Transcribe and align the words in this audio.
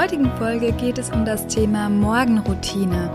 Heutigen 0.00 0.32
Folge 0.38 0.72
geht 0.72 0.96
es 0.96 1.10
um 1.10 1.26
das 1.26 1.46
Thema 1.46 1.90
Morgenroutine. 1.90 3.10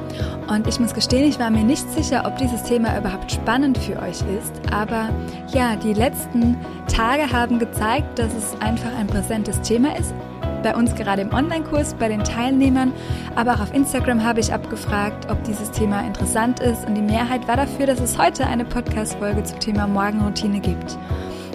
Und 0.47 0.67
ich 0.67 0.79
muss 0.79 0.93
gestehen, 0.93 1.27
ich 1.27 1.39
war 1.39 1.49
mir 1.49 1.63
nicht 1.63 1.89
sicher, 1.91 2.25
ob 2.27 2.37
dieses 2.37 2.61
Thema 2.61 2.95
überhaupt 2.95 3.31
spannend 3.31 3.79
für 3.79 3.99
euch 3.99 4.21
ist. 4.39 4.53
Aber 4.71 5.09
ja, 5.51 5.75
die 5.77 5.93
letzten 5.93 6.55
Tage 6.87 7.31
haben 7.31 7.57
gezeigt, 7.57 8.19
dass 8.19 8.31
es 8.35 8.61
einfach 8.61 8.95
ein 8.99 9.07
präsentes 9.07 9.59
Thema 9.61 9.97
ist. 9.97 10.13
Bei 10.61 10.75
uns 10.75 10.93
gerade 10.93 11.23
im 11.23 11.33
Online-Kurs, 11.33 11.95
bei 11.95 12.07
den 12.07 12.23
Teilnehmern, 12.23 12.93
aber 13.35 13.55
auch 13.55 13.61
auf 13.61 13.73
Instagram 13.73 14.23
habe 14.23 14.39
ich 14.39 14.53
abgefragt, 14.53 15.31
ob 15.31 15.43
dieses 15.43 15.71
Thema 15.71 16.01
interessant 16.01 16.59
ist. 16.59 16.85
Und 16.85 16.93
die 16.93 17.01
Mehrheit 17.01 17.47
war 17.47 17.57
dafür, 17.57 17.87
dass 17.87 17.99
es 17.99 18.15
heute 18.19 18.45
eine 18.45 18.63
Podcast-Folge 18.63 19.43
zum 19.43 19.59
Thema 19.59 19.87
Morgenroutine 19.87 20.59
gibt. 20.59 20.99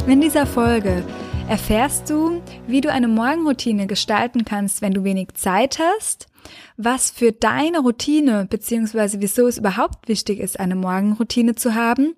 In 0.09 0.21
dieser 0.21 0.45
Folge 0.45 1.05
erfährst 1.51 2.09
du, 2.09 2.41
wie 2.69 2.81
du 2.81 2.93
eine 2.93 3.09
Morgenroutine 3.09 3.89
gestalten 3.89 4.45
kannst, 4.45 4.83
wenn 4.83 4.93
du 4.93 5.03
wenig 5.03 5.35
Zeit 5.35 5.81
hast, 5.81 6.29
was 6.77 7.11
für 7.11 7.33
deine 7.33 7.81
Routine 7.81 8.47
bzw. 8.49 9.17
wieso 9.19 9.49
es 9.49 9.59
überhaupt 9.59 10.07
wichtig 10.07 10.39
ist, 10.39 10.61
eine 10.61 10.77
Morgenroutine 10.77 11.57
zu 11.57 11.75
haben, 11.75 12.15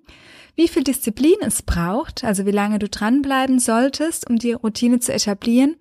wie 0.55 0.67
viel 0.67 0.83
Disziplin 0.83 1.37
es 1.41 1.63
braucht, 1.63 2.23
also 2.23 2.45
wie 2.45 2.51
lange 2.51 2.77
du 2.77 2.87
dranbleiben 2.87 3.57
solltest, 3.57 4.29
um 4.29 4.35
die 4.35 4.51
Routine 4.51 4.99
zu 4.99 5.11
etablieren 5.11 5.77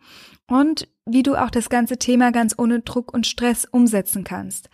und 0.48 0.89
wie 1.05 1.22
du 1.22 1.37
auch 1.37 1.50
das 1.50 1.69
ganze 1.69 1.98
Thema 1.98 2.33
ganz 2.33 2.55
ohne 2.56 2.81
Druck 2.81 3.12
und 3.12 3.27
Stress 3.27 3.66
umsetzen 3.70 4.25
kannst. 4.25 4.70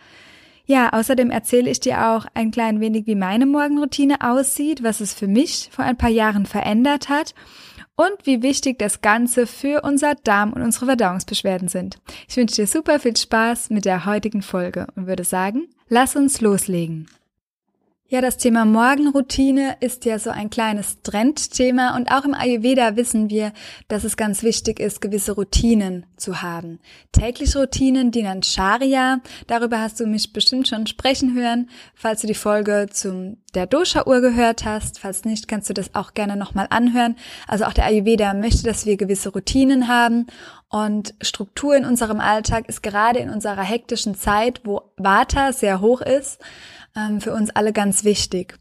Ja, 0.63 0.93
außerdem 0.93 1.31
erzähle 1.31 1.69
ich 1.69 1.81
dir 1.81 2.11
auch 2.11 2.27
ein 2.33 2.51
klein 2.51 2.79
wenig, 2.79 3.07
wie 3.07 3.15
meine 3.15 3.45
Morgenroutine 3.45 4.21
aussieht, 4.21 4.83
was 4.83 5.01
es 5.01 5.13
für 5.13 5.27
mich 5.27 5.67
vor 5.69 5.83
ein 5.83 5.97
paar 5.97 6.11
Jahren 6.11 6.45
verändert 6.45 7.09
hat 7.09 7.33
und 7.99 8.25
wie 8.25 8.41
wichtig 8.41 8.79
das 8.79 9.01
Ganze 9.01 9.45
für 9.45 9.81
unser 9.81 10.15
Darm 10.15 10.53
und 10.53 10.61
unsere 10.61 10.85
Verdauungsbeschwerden 10.85 11.67
sind. 11.67 11.97
Ich 12.29 12.37
wünsche 12.37 12.55
dir 12.55 12.67
super 12.67 12.97
viel 12.97 13.17
Spaß 13.17 13.71
mit 13.71 13.83
der 13.83 14.05
heutigen 14.05 14.41
Folge 14.41 14.87
und 14.95 15.05
würde 15.05 15.25
sagen, 15.25 15.67
lass 15.89 16.15
uns 16.15 16.39
loslegen. 16.39 17.07
Ja, 18.11 18.21
das 18.21 18.37
Thema 18.37 18.65
Morgenroutine 18.65 19.77
ist 19.81 20.03
ja 20.03 20.17
so 20.17 20.31
ein 20.31 20.49
kleines 20.49 21.03
Trendthema 21.03 21.95
und 21.95 22.09
auch 22.11 22.25
im 22.25 22.33
Ayurveda 22.33 22.95
wissen 22.95 23.29
wir, 23.29 23.53
dass 23.87 24.03
es 24.03 24.17
ganz 24.17 24.41
wichtig 24.41 24.79
ist, 24.79 24.99
gewisse 24.99 25.33
Routinen 25.33 26.07
zu 26.17 26.41
haben. 26.41 26.79
Tägliche 27.11 27.59
Routinen 27.59 28.09
dienen 28.09 28.41
Sharia. 28.41 29.19
Darüber 29.45 29.79
hast 29.79 29.99
du 29.99 30.07
mich 30.07 30.33
bestimmt 30.33 30.67
schon 30.67 30.87
sprechen 30.87 31.35
hören, 31.35 31.69
falls 31.93 32.21
du 32.21 32.27
die 32.27 32.33
Folge 32.33 32.87
zum 32.91 33.37
der 33.53 33.67
Dosha-Uhr 33.67 34.21
gehört 34.21 34.65
hast. 34.65 34.99
Falls 34.99 35.23
nicht, 35.23 35.47
kannst 35.47 35.69
du 35.69 35.73
das 35.73 35.93
auch 35.93 36.13
gerne 36.13 36.35
nochmal 36.35 36.67
anhören. 36.69 37.15
Also 37.47 37.65
auch 37.65 37.73
der 37.73 37.85
Ayurveda 37.85 38.33
möchte, 38.33 38.63
dass 38.63 38.87
wir 38.87 38.97
gewisse 38.97 39.29
Routinen 39.29 39.87
haben 39.87 40.25
und 40.69 41.15
Struktur 41.21 41.75
in 41.75 41.85
unserem 41.85 42.19
Alltag 42.19 42.69
ist 42.69 42.83
gerade 42.83 43.19
in 43.19 43.29
unserer 43.31 43.63
hektischen 43.63 44.13
Zeit, 44.15 44.61
wo 44.65 44.83
Vata 44.97 45.51
sehr 45.51 45.81
hoch 45.81 46.01
ist, 46.01 46.39
ähm, 47.07 47.21
für 47.21 47.33
uns 47.33 47.49
alle 47.51 47.73
ganz 47.73 48.03
wichtig. 48.03 48.59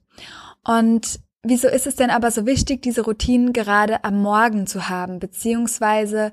Und 0.64 1.20
wieso 1.42 1.68
ist 1.68 1.86
es 1.86 1.96
denn 1.96 2.10
aber 2.10 2.30
so 2.30 2.46
wichtig, 2.46 2.82
diese 2.82 3.02
Routinen 3.02 3.52
gerade 3.52 4.04
am 4.04 4.20
Morgen 4.22 4.66
zu 4.66 4.88
haben? 4.88 5.18
Beziehungsweise 5.18 6.32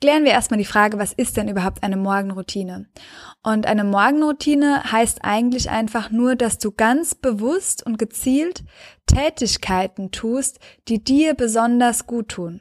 klären 0.00 0.24
wir 0.24 0.32
erstmal 0.32 0.58
die 0.58 0.64
Frage, 0.64 0.98
was 0.98 1.12
ist 1.12 1.36
denn 1.36 1.48
überhaupt 1.48 1.82
eine 1.82 1.96
Morgenroutine? 1.96 2.86
Und 3.42 3.66
eine 3.66 3.84
Morgenroutine 3.84 4.90
heißt 4.90 5.20
eigentlich 5.22 5.70
einfach 5.70 6.10
nur, 6.10 6.36
dass 6.36 6.58
du 6.58 6.70
ganz 6.72 7.14
bewusst 7.14 7.84
und 7.84 7.98
gezielt 7.98 8.64
Tätigkeiten 9.06 10.10
tust, 10.10 10.58
die 10.88 11.02
dir 11.02 11.34
besonders 11.34 12.06
gut 12.06 12.28
tun. 12.28 12.60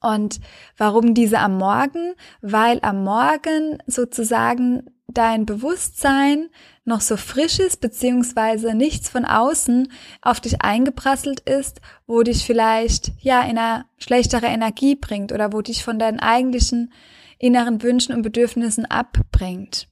Und 0.00 0.40
warum 0.76 1.14
diese 1.14 1.38
am 1.38 1.58
Morgen? 1.58 2.14
Weil 2.40 2.78
am 2.82 3.02
Morgen 3.02 3.78
sozusagen 3.86 4.84
dein 5.08 5.46
Bewusstsein 5.46 6.50
noch 6.88 7.00
so 7.00 7.16
frisch 7.16 7.60
ist, 7.60 7.80
beziehungsweise 7.80 8.74
nichts 8.74 9.08
von 9.08 9.24
außen 9.24 9.92
auf 10.22 10.40
dich 10.40 10.62
eingeprasselt 10.62 11.40
ist, 11.40 11.80
wo 12.06 12.22
dich 12.22 12.44
vielleicht, 12.44 13.12
ja, 13.20 13.42
in 13.42 13.58
eine 13.58 13.84
schlechtere 13.98 14.46
Energie 14.46 14.96
bringt 14.96 15.32
oder 15.32 15.52
wo 15.52 15.62
dich 15.62 15.84
von 15.84 15.98
deinen 15.98 16.18
eigentlichen 16.18 16.92
inneren 17.38 17.82
Wünschen 17.82 18.14
und 18.14 18.22
Bedürfnissen 18.22 18.86
abbringt. 18.86 19.88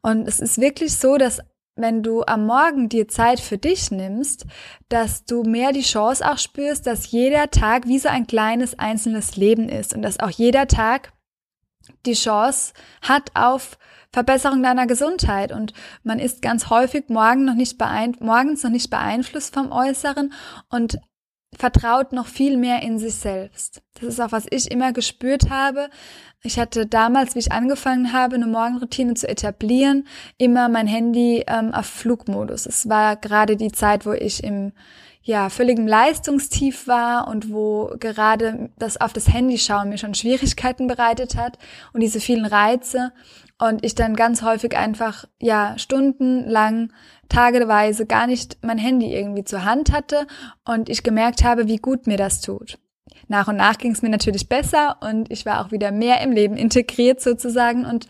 Und 0.00 0.26
es 0.26 0.40
ist 0.40 0.58
wirklich 0.58 0.96
so, 0.96 1.18
dass 1.18 1.40
wenn 1.76 2.02
du 2.02 2.24
am 2.24 2.46
Morgen 2.46 2.88
dir 2.88 3.08
Zeit 3.08 3.40
für 3.40 3.56
dich 3.56 3.90
nimmst, 3.90 4.46
dass 4.88 5.24
du 5.24 5.44
mehr 5.44 5.72
die 5.72 5.82
Chance 5.82 6.28
auch 6.28 6.38
spürst, 6.38 6.86
dass 6.86 7.10
jeder 7.10 7.50
Tag 7.50 7.86
wie 7.86 7.98
so 7.98 8.08
ein 8.08 8.26
kleines 8.26 8.78
einzelnes 8.78 9.36
Leben 9.36 9.68
ist 9.68 9.94
und 9.94 10.02
dass 10.02 10.18
auch 10.18 10.30
jeder 10.30 10.66
Tag 10.66 11.12
die 12.06 12.14
Chance 12.14 12.72
hat 13.02 13.30
auf 13.34 13.78
Verbesserung 14.12 14.62
deiner 14.62 14.86
Gesundheit 14.86 15.52
und 15.52 15.74
man 16.02 16.18
ist 16.18 16.40
ganz 16.40 16.70
häufig 16.70 17.08
morgen 17.08 17.44
noch 17.44 17.54
nicht 17.54 17.78
morgens 18.20 18.62
noch 18.62 18.70
nicht 18.70 18.90
beeinflusst 18.90 19.52
vom 19.52 19.70
Äußeren 19.70 20.32
und 20.70 20.98
vertraut 21.56 22.12
noch 22.12 22.26
viel 22.26 22.56
mehr 22.56 22.82
in 22.82 22.98
sich 22.98 23.14
selbst. 23.14 23.82
Das 23.94 24.04
ist 24.04 24.20
auch, 24.20 24.32
was 24.32 24.46
ich 24.50 24.70
immer 24.70 24.92
gespürt 24.92 25.50
habe. 25.50 25.88
Ich 26.42 26.58
hatte 26.58 26.86
damals, 26.86 27.34
wie 27.34 27.40
ich 27.40 27.52
angefangen 27.52 28.12
habe, 28.12 28.36
eine 28.36 28.46
Morgenroutine 28.46 29.14
zu 29.14 29.28
etablieren, 29.28 30.06
immer 30.36 30.68
mein 30.68 30.86
Handy 30.86 31.44
ähm, 31.46 31.74
auf 31.74 31.86
Flugmodus. 31.86 32.66
Es 32.66 32.88
war 32.88 33.16
gerade 33.16 33.56
die 33.56 33.72
Zeit, 33.72 34.06
wo 34.06 34.12
ich 34.12 34.44
im 34.44 34.72
ja, 35.22 35.50
völligem 35.50 35.86
Leistungstief 35.86 36.86
war 36.86 37.28
und 37.28 37.52
wo 37.52 37.94
gerade 37.98 38.70
das 38.78 39.00
auf 39.00 39.12
das 39.12 39.28
Handy 39.28 39.58
schauen 39.58 39.90
mir 39.90 39.98
schon 39.98 40.14
Schwierigkeiten 40.14 40.86
bereitet 40.86 41.36
hat 41.36 41.58
und 41.92 42.00
diese 42.00 42.20
vielen 42.20 42.46
Reize 42.46 43.12
und 43.58 43.84
ich 43.84 43.94
dann 43.94 44.14
ganz 44.14 44.42
häufig 44.42 44.76
einfach, 44.76 45.24
ja, 45.40 45.76
stundenlang, 45.78 46.92
tageweise 47.28 48.06
gar 48.06 48.26
nicht 48.26 48.58
mein 48.62 48.78
Handy 48.78 49.14
irgendwie 49.14 49.44
zur 49.44 49.64
Hand 49.64 49.92
hatte 49.92 50.26
und 50.64 50.88
ich 50.88 51.02
gemerkt 51.02 51.44
habe, 51.44 51.66
wie 51.66 51.78
gut 51.78 52.06
mir 52.06 52.16
das 52.16 52.40
tut. 52.40 52.78
Nach 53.26 53.48
und 53.48 53.56
nach 53.56 53.76
ging 53.76 53.92
es 53.92 54.00
mir 54.00 54.08
natürlich 54.08 54.48
besser 54.48 54.96
und 55.00 55.30
ich 55.30 55.44
war 55.44 55.64
auch 55.64 55.70
wieder 55.70 55.90
mehr 55.90 56.20
im 56.22 56.32
Leben 56.32 56.56
integriert 56.56 57.20
sozusagen. 57.20 57.84
Und 57.84 58.06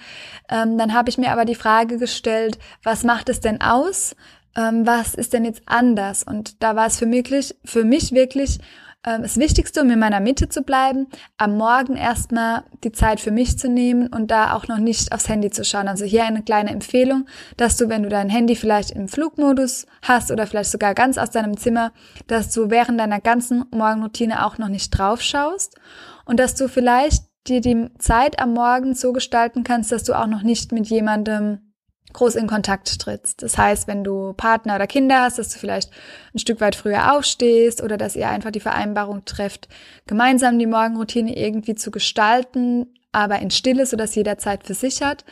ähm, 0.49 0.79
dann 0.79 0.95
habe 0.95 1.09
ich 1.09 1.19
mir 1.19 1.33
aber 1.33 1.45
die 1.45 1.55
Frage 1.55 1.99
gestellt, 1.99 2.59
was 2.85 3.03
macht 3.05 3.29
es 3.29 3.41
denn 3.41 3.61
aus? 3.61 4.15
Ähm, 4.57 4.87
was 4.87 5.15
ist 5.15 5.33
denn 5.33 5.45
jetzt 5.45 5.63
anders? 5.67 6.23
Und 6.23 6.63
da 6.63 6.77
war 6.77 6.87
es 6.87 6.99
für 6.99 7.07
mich, 7.07 7.55
für 7.65 7.85
mich 7.85 8.13
wirklich 8.13 8.59
ähm, 9.07 9.23
das 9.23 9.39
Wichtigste, 9.39 9.83
um 9.83 9.91
in 9.91 9.99
meiner 9.99 10.21
Mitte 10.21 10.49
zu 10.49 10.63
bleiben, 10.63 11.07
am 11.37 11.57
Morgen 11.57 11.97
erstmal 11.97 12.65
die 12.83 12.93
Zeit 12.93 13.21
für 13.21 13.31
mich 13.31 13.59
zu 13.59 13.69
nehmen 13.69 14.09
und 14.09 14.31
da 14.31 14.55
auch 14.55 14.67
noch 14.67 14.79
nicht 14.79 15.13
aufs 15.13 15.29
Handy 15.29 15.51
zu 15.51 15.65
schauen. 15.65 15.89
Also 15.89 16.05
hier 16.05 16.25
eine 16.25 16.43
kleine 16.43 16.71
Empfehlung, 16.71 17.27
dass 17.57 17.77
du, 17.77 17.89
wenn 17.89 18.03
du 18.03 18.09
dein 18.09 18.29
Handy 18.29 18.57
vielleicht 18.57 18.91
im 18.91 19.09
Flugmodus 19.09 19.87
hast 20.03 20.31
oder 20.31 20.47
vielleicht 20.47 20.71
sogar 20.71 20.95
ganz 20.95 21.17
aus 21.17 21.31
deinem 21.31 21.57
Zimmer, 21.57 21.93
dass 22.27 22.53
du 22.53 22.71
während 22.71 22.99
deiner 22.99 23.21
ganzen 23.21 23.65
Morgenroutine 23.71 24.45
auch 24.45 24.59
noch 24.59 24.69
nicht 24.69 24.91
drauf 24.91 25.23
schaust 25.23 25.77
und 26.25 26.41
dass 26.41 26.55
du 26.55 26.69
vielleicht 26.69 27.25
dir 27.47 27.61
die 27.61 27.89
Zeit 27.99 28.41
am 28.41 28.53
Morgen 28.53 28.95
so 28.95 29.13
gestalten 29.13 29.65
kannst, 29.65 29.93
dass 29.93 30.05
du 30.05 30.15
auch 30.15 30.27
noch 30.27 30.43
nicht 30.43 30.73
mit 30.73 30.87
jemandem 30.89 31.68
groß 32.13 32.37
in 32.37 32.47
Kontakt 32.47 33.01
trittst. 33.01 33.43
Das 33.43 33.59
heißt, 33.59 33.87
wenn 33.87 34.05
du 34.05 34.33
Partner 34.33 34.77
oder 34.77 34.87
Kinder 34.87 35.23
hast, 35.23 35.39
dass 35.39 35.51
du 35.51 35.59
vielleicht 35.59 35.91
ein 36.35 36.39
Stück 36.39 36.61
weit 36.61 36.75
früher 36.75 37.15
aufstehst 37.15 37.83
oder 37.83 37.97
dass 37.97 38.17
ihr 38.17 38.29
einfach 38.29 38.51
die 38.51 38.61
Vereinbarung 38.61 39.25
trefft, 39.25 39.69
gemeinsam 40.07 40.59
die 40.59 40.67
Morgenroutine 40.67 41.37
irgendwie 41.37 41.75
zu 41.75 41.91
gestalten, 41.91 42.87
aber 43.13 43.39
in 43.41 43.51
Stille, 43.51 43.87
sodass 43.87 44.15
jeder 44.15 44.39
Zeit 44.39 44.65
für 44.65 44.75
sich 44.75 45.03
hat. 45.03 45.25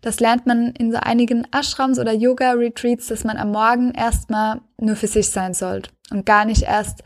Das 0.00 0.20
lernt 0.20 0.46
man 0.46 0.72
in 0.72 0.92
so 0.92 0.98
einigen 0.98 1.46
Ashrams 1.54 1.98
oder 1.98 2.12
Yoga-Retreats, 2.12 3.06
dass 3.06 3.24
man 3.24 3.38
am 3.38 3.52
Morgen 3.52 3.92
erstmal 3.92 4.60
nur 4.78 4.96
für 4.96 5.06
sich 5.06 5.30
sein 5.30 5.54
soll 5.54 5.82
und 6.10 6.26
gar 6.26 6.44
nicht 6.44 6.62
erst 6.62 7.02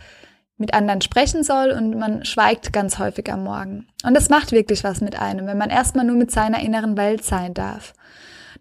mit 0.57 0.75
anderen 0.75 1.01
sprechen 1.01 1.45
soll 1.45 1.71
und 1.71 1.97
man 1.97 2.25
schweigt 2.25 2.73
ganz 2.73 2.99
häufig 2.99 3.33
am 3.33 3.45
Morgen. 3.45 3.87
Und 4.05 4.15
das 4.15 4.29
macht 4.29 4.51
wirklich 4.51 4.83
was 4.83 5.01
mit 5.01 5.17
einem, 5.17 5.47
wenn 5.47 5.59
man 5.59 5.71
erstmal 5.71 6.05
nur 6.05 6.17
mit 6.17 6.33
seiner 6.33 6.61
inneren 6.61 6.97
Welt 6.97 7.25
sein 7.25 7.55
darf 7.55 7.95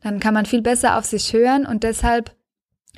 dann 0.01 0.19
kann 0.19 0.33
man 0.33 0.45
viel 0.45 0.61
besser 0.61 0.97
auf 0.97 1.05
sich 1.05 1.33
hören 1.33 1.65
und 1.65 1.83
deshalb 1.83 2.35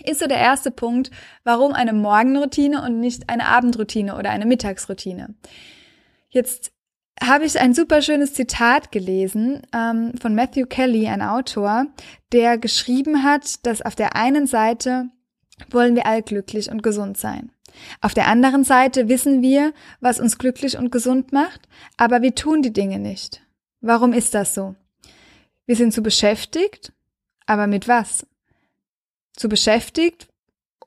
ist 0.04 0.20
so 0.20 0.28
der 0.28 0.38
erste 0.38 0.72
Punkt, 0.72 1.12
warum 1.44 1.74
eine 1.74 1.94
Morgenroutine 1.94 2.82
und 2.84 3.00
nicht 3.00 3.30
eine 3.30 3.48
Abendroutine 3.48 4.16
oder 4.16 4.30
eine 4.30 4.46
Mittagsroutine. 4.46 5.36
Jetzt 6.30 6.72
habe 7.22 7.46
ich 7.46 7.60
ein 7.60 7.74
super 7.74 8.02
schönes 8.02 8.34
Zitat 8.34 8.92
gelesen 8.92 9.62
ähm, 9.74 10.14
von 10.22 10.36
Matthew 10.36 10.68
Kelly, 10.68 11.08
ein 11.08 11.22
Autor, 11.22 11.88
der 12.32 12.58
geschrieben 12.58 13.24
hat, 13.24 13.66
dass 13.66 13.82
auf 13.82 13.96
der 13.96 14.16
einen 14.16 14.48
Seite 14.48 15.10
wollen 15.70 15.96
wir 15.96 16.06
all 16.06 16.22
glücklich 16.22 16.72
und 16.72 16.82
gesund 16.82 17.18
sein. 17.18 17.52
Auf 18.02 18.14
der 18.14 18.28
anderen 18.28 18.64
Seite 18.64 19.10
wissen 19.10 19.42
wir, 19.42 19.74
was 20.00 20.20
uns 20.20 20.38
glücklich 20.38 20.78
und 20.78 20.92
gesund 20.92 21.34
macht, 21.34 21.68
aber 21.98 22.22
wir 22.22 22.36
tun 22.36 22.62
die 22.62 22.74
Dinge 22.74 23.00
nicht. 23.00 23.42
Warum 23.82 24.14
ist 24.14 24.34
das 24.34 24.54
so? 24.54 24.76
Wir 25.70 25.76
sind 25.76 25.94
zu 25.94 26.02
beschäftigt, 26.02 26.94
aber 27.46 27.68
mit 27.68 27.88
was? 27.88 28.26
Zu 29.34 29.50
beschäftigt, 29.50 30.28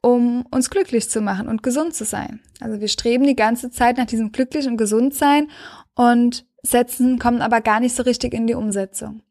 um 0.01 0.45
uns 0.51 0.71
glücklich 0.71 1.09
zu 1.09 1.21
machen 1.21 1.47
und 1.47 1.63
gesund 1.63 1.95
zu 1.95 2.05
sein. 2.05 2.41
Also 2.59 2.81
wir 2.81 2.89
streben 2.89 3.25
die 3.25 3.37
ganze 3.37 3.71
Zeit 3.71 3.97
nach 3.97 4.07
diesem 4.07 4.33
glücklich 4.33 4.67
und 4.67 4.79
gesund 4.79 5.15
sein 5.15 5.49
und 5.95 6.45
setzen, 6.65 7.21
kommen 7.21 7.43
aber 7.43 7.61
gar 7.61 7.79
nicht 7.79 7.95
so 7.95 8.03
richtig 8.03 8.35
in 8.35 8.49
die 8.49 8.57
Umsetzung. 8.57 9.23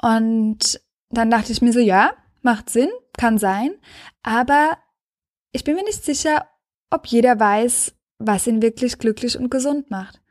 Und 0.00 0.80
dann 1.10 1.28
dachte 1.28 1.50
ich 1.50 1.60
mir 1.60 1.72
so, 1.72 1.80
ja, 1.80 2.12
macht 2.42 2.70
Sinn, 2.70 2.90
kann 3.18 3.38
sein, 3.38 3.72
aber 4.22 4.78
ich 5.50 5.64
bin 5.64 5.74
mir 5.74 5.82
nicht 5.82 6.04
sicher, 6.04 6.46
ob 6.88 7.08
jeder 7.08 7.40
weiß, 7.40 7.96
was 8.18 8.46
ihn 8.46 8.62
wirklich 8.62 8.98
glücklich 8.98 9.36
und 9.36 9.50
gesund 9.50 9.90
macht. 9.90 10.22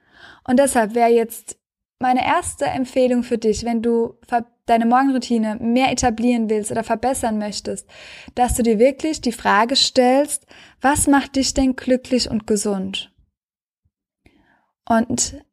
Und 0.45 0.57
deshalb 0.57 0.95
wäre 0.95 1.09
jetzt 1.09 1.57
meine 2.01 2.25
erste 2.25 2.65
Empfehlung 2.65 3.23
für 3.23 3.37
dich, 3.37 3.63
wenn 3.63 3.81
du 3.81 4.15
deine 4.65 4.85
Morgenroutine 4.85 5.57
mehr 5.59 5.91
etablieren 5.91 6.49
willst 6.49 6.71
oder 6.71 6.83
verbessern 6.83 7.37
möchtest, 7.37 7.87
dass 8.35 8.55
du 8.55 8.63
dir 8.63 8.79
wirklich 8.79 9.21
die 9.21 9.31
Frage 9.31 9.75
stellst, 9.75 10.45
was 10.81 11.07
macht 11.07 11.35
dich 11.35 11.53
denn 11.53 11.75
glücklich 11.75 12.29
und 12.29 12.47
gesund? 12.47 13.13
Und 14.87 15.43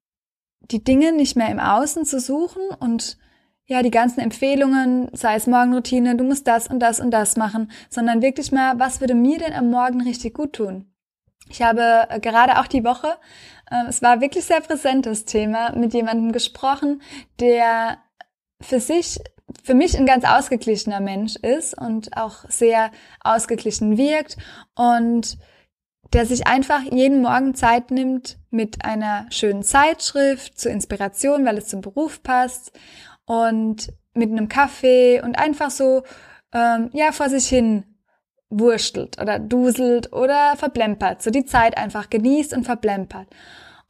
die 0.60 0.82
Dinge 0.82 1.12
nicht 1.12 1.36
mehr 1.36 1.50
im 1.50 1.60
Außen 1.60 2.04
zu 2.04 2.20
suchen 2.20 2.62
und 2.80 3.18
ja, 3.66 3.82
die 3.82 3.90
ganzen 3.90 4.20
Empfehlungen, 4.20 5.10
sei 5.12 5.34
es 5.34 5.46
Morgenroutine, 5.46 6.16
du 6.16 6.24
musst 6.24 6.46
das 6.46 6.68
und 6.68 6.80
das 6.80 7.00
und 7.00 7.10
das 7.10 7.36
machen, 7.36 7.70
sondern 7.90 8.22
wirklich 8.22 8.50
mal, 8.50 8.78
was 8.78 9.00
würde 9.00 9.14
mir 9.14 9.38
denn 9.38 9.52
am 9.52 9.70
Morgen 9.70 10.00
richtig 10.00 10.34
gut 10.34 10.54
tun? 10.54 10.86
Ich 11.48 11.62
habe 11.62 12.06
äh, 12.08 12.20
gerade 12.20 12.58
auch 12.58 12.66
die 12.66 12.84
Woche, 12.84 13.16
äh, 13.70 13.88
es 13.88 14.02
war 14.02 14.20
wirklich 14.20 14.44
sehr 14.44 14.60
präsentes 14.60 15.24
Thema, 15.24 15.72
mit 15.76 15.94
jemandem 15.94 16.32
gesprochen, 16.32 17.02
der 17.40 17.98
für 18.60 18.80
sich, 18.80 19.18
für 19.62 19.74
mich 19.74 19.96
ein 19.96 20.06
ganz 20.06 20.24
ausgeglichener 20.24 21.00
Mensch 21.00 21.36
ist 21.36 21.78
und 21.78 22.16
auch 22.16 22.44
sehr 22.48 22.90
ausgeglichen 23.20 23.96
wirkt 23.96 24.36
und 24.74 25.38
der 26.12 26.26
sich 26.26 26.46
einfach 26.46 26.80
jeden 26.82 27.22
Morgen 27.22 27.54
Zeit 27.54 27.90
nimmt 27.90 28.38
mit 28.50 28.84
einer 28.84 29.26
schönen 29.30 29.62
Zeitschrift 29.62 30.58
zur 30.58 30.72
Inspiration, 30.72 31.44
weil 31.44 31.58
es 31.58 31.68
zum 31.68 31.82
Beruf 31.82 32.22
passt 32.22 32.72
und 33.26 33.92
mit 34.14 34.30
einem 34.30 34.48
Kaffee 34.48 35.20
und 35.22 35.38
einfach 35.38 35.70
so 35.70 36.02
ähm, 36.52 36.90
ja 36.92 37.12
vor 37.12 37.28
sich 37.28 37.46
hin 37.46 37.84
wurstelt 38.50 39.20
oder 39.20 39.38
duselt 39.38 40.12
oder 40.12 40.56
verplempert, 40.56 41.22
so 41.22 41.30
die 41.30 41.44
Zeit 41.44 41.76
einfach 41.76 42.10
genießt 42.10 42.54
und 42.54 42.64
verplempert. 42.64 43.28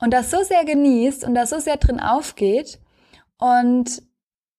Und 0.01 0.13
das 0.13 0.31
so 0.31 0.43
sehr 0.43 0.65
genießt 0.65 1.25
und 1.25 1.35
das 1.35 1.51
so 1.51 1.59
sehr 1.59 1.77
drin 1.77 2.01
aufgeht. 2.01 2.79
Und 3.39 4.03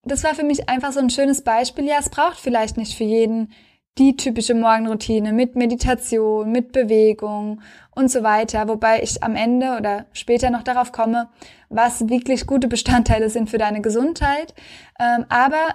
das 0.02 0.24
war 0.24 0.34
für 0.34 0.44
mich 0.44 0.68
einfach 0.68 0.92
so 0.92 1.00
ein 1.00 1.10
schönes 1.10 1.42
Beispiel. 1.42 1.84
Ja, 1.84 1.96
es 1.98 2.10
braucht 2.10 2.38
vielleicht 2.38 2.76
nicht 2.76 2.96
für 2.96 3.04
jeden 3.04 3.52
die 3.98 4.16
typische 4.16 4.54
Morgenroutine 4.54 5.32
mit 5.32 5.56
Meditation, 5.56 6.50
mit 6.50 6.72
Bewegung 6.72 7.60
und 7.94 8.10
so 8.10 8.22
weiter, 8.22 8.68
wobei 8.68 9.02
ich 9.02 9.22
am 9.22 9.34
Ende 9.34 9.76
oder 9.76 10.06
später 10.12 10.50
noch 10.50 10.62
darauf 10.62 10.92
komme, 10.92 11.28
was 11.68 12.08
wirklich 12.08 12.46
gute 12.46 12.68
Bestandteile 12.68 13.28
sind 13.28 13.50
für 13.50 13.58
deine 13.58 13.82
Gesundheit. 13.82 14.54
Ähm, 14.98 15.26
aber 15.28 15.74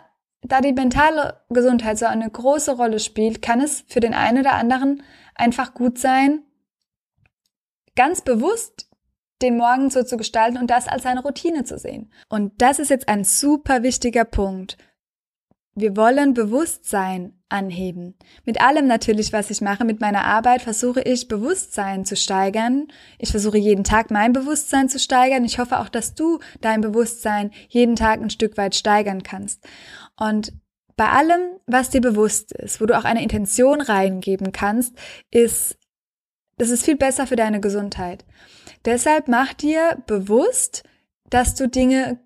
da 0.52 0.62
die 0.62 0.74
mentale 0.74 1.42
Gesundheit 1.50 1.98
so 1.98 2.06
eine 2.06 2.30
große 2.30 2.76
Rolle 2.76 3.00
spielt, 3.00 3.42
kann 3.42 3.62
es 3.62 3.84
für 3.88 4.00
den 4.00 4.14
einen 4.14 4.40
oder 4.40 4.54
anderen 4.54 5.04
einfach 5.36 5.74
gut 5.74 5.98
sein, 5.98 6.44
ganz 7.96 8.22
bewusst 8.22 8.90
den 9.42 9.58
Morgen 9.58 9.90
so 9.90 10.04
zu 10.04 10.18
gestalten 10.18 10.58
und 10.58 10.70
das 10.70 10.88
als 10.88 11.06
eine 11.06 11.22
Routine 11.22 11.64
zu 11.64 11.78
sehen. 11.78 12.12
Und 12.30 12.54
das 12.62 12.80
ist 12.80 12.90
jetzt 12.90 13.10
ein 13.10 13.24
super 13.24 13.84
wichtiger 13.84 14.26
Punkt. 14.26 14.78
Wir 15.78 15.98
wollen 15.98 16.34
Bewusstsein 16.34 17.34
anheben. 17.50 18.16
Mit 18.46 18.62
allem 18.62 18.88
natürlich, 18.88 19.34
was 19.34 19.50
ich 19.50 19.60
mache, 19.60 19.84
mit 19.84 20.00
meiner 20.00 20.24
Arbeit, 20.24 20.62
versuche 20.62 21.02
ich 21.02 21.28
Bewusstsein 21.28 22.06
zu 22.06 22.16
steigern. 22.16 22.88
Ich 23.20 23.32
versuche 23.32 23.58
jeden 23.58 23.84
Tag 23.84 24.10
mein 24.10 24.32
Bewusstsein 24.32 24.88
zu 24.88 25.00
steigern. 25.00 25.44
Ich 25.44 25.60
hoffe 25.60 25.80
auch, 25.80 25.90
dass 25.90 26.16
du 26.16 26.40
dein 26.62 26.80
Bewusstsein 26.80 27.52
jeden 27.68 27.98
Tag 27.98 28.22
ein 28.22 28.30
Stück 28.30 28.56
weit 28.56 28.74
steigern 28.74 29.22
kannst. 29.22 29.68
Und 30.20 30.54
bei 30.96 31.10
allem, 31.10 31.60
was 31.66 31.90
dir 31.90 32.02
bewusst 32.02 32.54
ist, 32.54 32.80
wo 32.80 32.86
du 32.86 32.98
auch 32.98 33.04
eine 33.04 33.24
Intention 33.24 33.82
reingeben 33.82 34.52
kannst, 34.52 34.96
ist, 35.30 35.78
das 36.58 36.70
ist 36.70 36.86
viel 36.86 36.96
besser 36.96 37.28
für 37.28 37.36
deine 37.36 37.60
Gesundheit. 37.60 38.26
Deshalb 38.86 39.28
mach 39.28 39.54
dir 39.54 40.02
bewusst, 40.08 40.84
dass 41.30 41.56
du 41.56 41.68
Dinge 41.68 42.20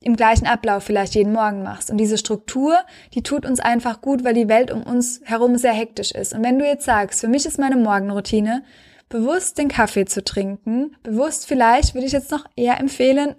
im 0.00 0.16
gleichen 0.16 0.46
Ablauf 0.46 0.84
vielleicht 0.84 1.14
jeden 1.14 1.32
Morgen 1.32 1.62
machst. 1.62 1.90
Und 1.90 1.96
diese 1.96 2.18
Struktur, 2.18 2.78
die 3.14 3.22
tut 3.22 3.46
uns 3.46 3.60
einfach 3.60 4.00
gut, 4.00 4.22
weil 4.22 4.34
die 4.34 4.48
Welt 4.48 4.70
um 4.70 4.82
uns 4.82 5.20
herum 5.24 5.56
sehr 5.56 5.72
hektisch 5.72 6.12
ist. 6.12 6.34
Und 6.34 6.44
wenn 6.44 6.58
du 6.58 6.66
jetzt 6.66 6.84
sagst, 6.84 7.20
für 7.20 7.28
mich 7.28 7.46
ist 7.46 7.58
meine 7.58 7.76
Morgenroutine, 7.76 8.64
bewusst 9.08 9.58
den 9.58 9.68
Kaffee 9.68 10.04
zu 10.04 10.22
trinken, 10.22 10.96
bewusst 11.02 11.46
vielleicht 11.46 11.94
würde 11.94 12.06
ich 12.06 12.12
jetzt 12.12 12.30
noch 12.30 12.46
eher 12.56 12.78
empfehlen, 12.80 13.34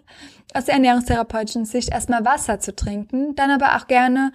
aus 0.56 0.66
der 0.66 0.76
ernährungstherapeutischen 0.76 1.66
Sicht 1.66 1.90
erstmal 1.92 2.26
Wasser 2.26 2.60
zu 2.60 2.76
trinken, 2.76 3.36
dann 3.36 3.52
aber 3.52 3.76
auch 3.76 3.88
gerne 3.88 4.32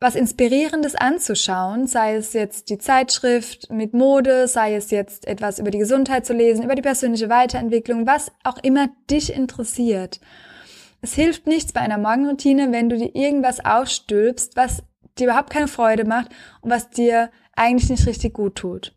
was 0.00 0.16
Inspirierendes 0.16 0.94
anzuschauen, 0.94 1.86
sei 1.86 2.16
es 2.16 2.32
jetzt 2.32 2.68
die 2.68 2.78
Zeitschrift 2.78 3.70
mit 3.70 3.94
Mode, 3.94 4.48
sei 4.48 4.74
es 4.74 4.90
jetzt 4.90 5.26
etwas 5.26 5.58
über 5.58 5.70
die 5.70 5.78
Gesundheit 5.78 6.26
zu 6.26 6.34
lesen, 6.34 6.64
über 6.64 6.74
die 6.74 6.82
persönliche 6.82 7.30
Weiterentwicklung, 7.30 8.06
was 8.06 8.30
auch 8.42 8.58
immer 8.62 8.88
dich 9.10 9.32
interessiert. 9.32 10.20
Es 11.00 11.14
hilft 11.14 11.46
nichts 11.46 11.72
bei 11.72 11.80
einer 11.80 11.98
Morgenroutine, 11.98 12.70
wenn 12.70 12.88
du 12.88 12.98
dir 12.98 13.14
irgendwas 13.14 13.64
aufstülpst, 13.64 14.56
was 14.56 14.82
dir 15.18 15.28
überhaupt 15.28 15.50
keine 15.50 15.68
Freude 15.68 16.04
macht 16.04 16.28
und 16.60 16.70
was 16.70 16.90
dir 16.90 17.30
eigentlich 17.56 17.90
nicht 17.90 18.06
richtig 18.06 18.34
gut 18.34 18.56
tut. 18.56 18.94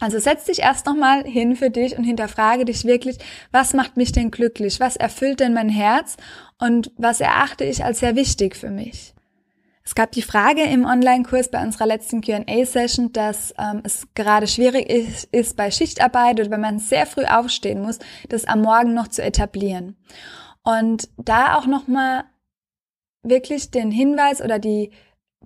Also 0.00 0.18
setz 0.18 0.46
dich 0.46 0.60
erst 0.60 0.86
nochmal 0.86 1.24
hin 1.24 1.54
für 1.56 1.70
dich 1.70 1.96
und 1.96 2.04
hinterfrage 2.04 2.64
dich 2.64 2.84
wirklich, 2.84 3.18
was 3.52 3.74
macht 3.74 3.98
mich 3.98 4.12
denn 4.12 4.30
glücklich? 4.30 4.80
Was 4.80 4.96
erfüllt 4.96 5.40
denn 5.40 5.52
mein 5.52 5.68
Herz? 5.68 6.16
Und 6.58 6.90
was 6.96 7.20
erachte 7.20 7.64
ich 7.64 7.84
als 7.84 8.00
sehr 8.00 8.16
wichtig 8.16 8.56
für 8.56 8.70
mich? 8.70 9.14
Es 9.84 9.94
gab 9.94 10.12
die 10.12 10.22
Frage 10.22 10.62
im 10.62 10.84
Online-Kurs 10.84 11.50
bei 11.50 11.62
unserer 11.62 11.86
letzten 11.86 12.22
Q&A-Session, 12.22 13.12
dass 13.12 13.54
ähm, 13.58 13.82
es 13.84 14.06
gerade 14.14 14.46
schwierig 14.46 14.88
ist, 14.88 15.24
ist 15.32 15.56
bei 15.56 15.70
Schichtarbeit 15.70 16.40
oder 16.40 16.50
wenn 16.50 16.60
man 16.60 16.78
sehr 16.78 17.06
früh 17.06 17.24
aufstehen 17.24 17.82
muss, 17.82 17.98
das 18.28 18.44
am 18.44 18.62
Morgen 18.62 18.94
noch 18.94 19.08
zu 19.08 19.22
etablieren. 19.22 19.96
Und 20.62 21.08
da 21.16 21.56
auch 21.56 21.66
nochmal 21.66 22.24
wirklich 23.22 23.70
den 23.70 23.90
Hinweis 23.90 24.40
oder 24.40 24.58
die 24.58 24.92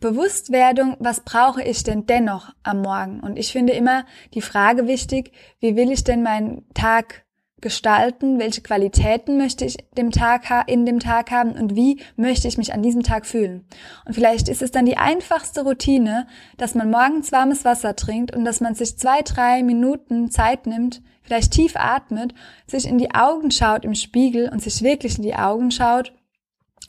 Bewusstwerdung, 0.01 0.97
was 0.99 1.21
brauche 1.21 1.63
ich 1.63 1.83
denn 1.83 2.07
dennoch 2.07 2.51
am 2.63 2.83
Morgen? 2.83 3.21
Und 3.21 3.39
ich 3.39 3.53
finde 3.53 3.73
immer 3.73 4.05
die 4.35 4.43
Frage 4.43 4.87
wichtig, 4.87 5.33
wie 5.61 5.77
will 5.77 5.91
ich 5.91 6.05
denn 6.05 6.23
meinen 6.23 6.67
Tag 6.75 7.25
gestalten? 7.65 8.39
Welche 8.39 8.61
Qualitäten 8.61 9.39
möchte 9.39 9.65
ich 9.65 9.77
dem 9.97 10.11
Tag 10.11 10.45
in 10.69 10.85
dem 10.85 11.01
Tag 11.01 11.31
haben? 11.31 11.53
Und 11.53 11.75
wie 11.75 12.01
möchte 12.17 12.47
ich 12.47 12.59
mich 12.59 12.75
an 12.75 12.83
diesem 12.83 13.03
Tag 13.03 13.25
fühlen? 13.25 13.67
Und 14.05 14.15
vielleicht 14.15 14.49
ist 14.49 14.63
es 14.63 14.71
dann 14.71 14.85
die 14.85 14.99
einfachste 14.99 15.63
Routine, 15.63 16.27
dass 16.59 16.75
man 16.75 16.91
morgens 16.91 17.33
warmes 17.33 17.65
Wasser 17.65 17.97
trinkt 17.97 18.37
und 18.37 18.45
dass 18.45 18.61
man 18.61 18.75
sich 18.75 18.99
zwei, 18.99 19.23
drei 19.23 19.63
Minuten 19.63 20.31
Zeit 20.31 20.67
nimmt, 20.67 21.03
vielleicht 21.23 21.53
tief 21.53 21.75
atmet, 21.77 22.35
sich 22.67 22.87
in 22.87 22.99
die 22.99 23.15
Augen 23.15 23.51
schaut 23.51 23.85
im 23.85 23.95
Spiegel 23.95 24.51
und 24.51 24.63
sich 24.63 24.83
wirklich 24.83 25.17
in 25.17 25.23
die 25.23 25.37
Augen 25.37 25.71
schaut 25.71 26.13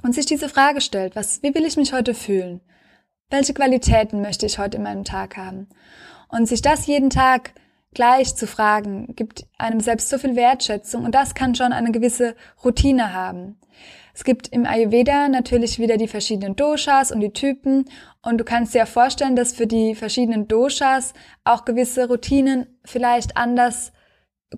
und 0.03 0.13
sich 0.13 0.25
diese 0.25 0.49
Frage 0.49 0.81
stellt, 0.81 1.15
was, 1.15 1.41
wie 1.41 1.55
will 1.55 1.65
ich 1.65 1.77
mich 1.77 1.93
heute 1.93 2.13
fühlen? 2.13 2.61
Welche 3.29 3.53
Qualitäten 3.53 4.21
möchte 4.21 4.45
ich 4.45 4.59
heute 4.59 4.77
in 4.77 4.83
meinem 4.83 5.03
Tag 5.03 5.35
haben? 5.35 5.67
Und 6.29 6.47
sich 6.47 6.61
das 6.61 6.85
jeden 6.85 7.09
Tag 7.09 7.53
gleich 7.93 8.35
zu 8.35 8.45
fragen, 8.45 9.15
gibt 9.15 9.47
einem 9.57 9.79
selbst 9.79 10.09
so 10.09 10.17
viel 10.17 10.35
Wertschätzung 10.35 11.05
und 11.05 11.15
das 11.15 11.33
kann 11.33 11.55
schon 11.55 11.73
eine 11.73 11.91
gewisse 11.91 12.35
Routine 12.63 13.13
haben. 13.13 13.59
Es 14.13 14.23
gibt 14.23 14.49
im 14.49 14.65
Ayurveda 14.65 15.27
natürlich 15.27 15.79
wieder 15.79 15.97
die 15.97 16.07
verschiedenen 16.07 16.55
Doshas 16.55 17.11
und 17.11 17.19
die 17.19 17.33
Typen 17.33 17.85
und 18.21 18.37
du 18.37 18.43
kannst 18.43 18.73
dir 18.73 18.79
ja 18.79 18.85
vorstellen, 18.85 19.35
dass 19.35 19.53
für 19.53 19.67
die 19.67 19.95
verschiedenen 19.95 20.47
Doshas 20.47 21.13
auch 21.43 21.65
gewisse 21.65 22.07
Routinen 22.07 22.67
vielleicht 22.85 23.35
anders 23.37 23.91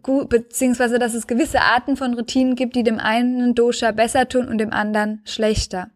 gut, 0.03 0.29
beziehungsweise 0.29 0.99
dass 0.99 1.13
es 1.13 1.25
gewisse 1.25 1.61
Arten 1.61 1.95
von 1.95 2.13
Routinen 2.13 2.55
gibt, 2.55 2.75
die 2.75 2.83
dem 2.83 2.99
einen 2.99 3.55
Dosha 3.55 3.91
besser 3.91 4.27
tun 4.27 4.47
und 4.47 4.57
dem 4.57 4.73
anderen 4.73 5.21
schlechter. 5.25 5.89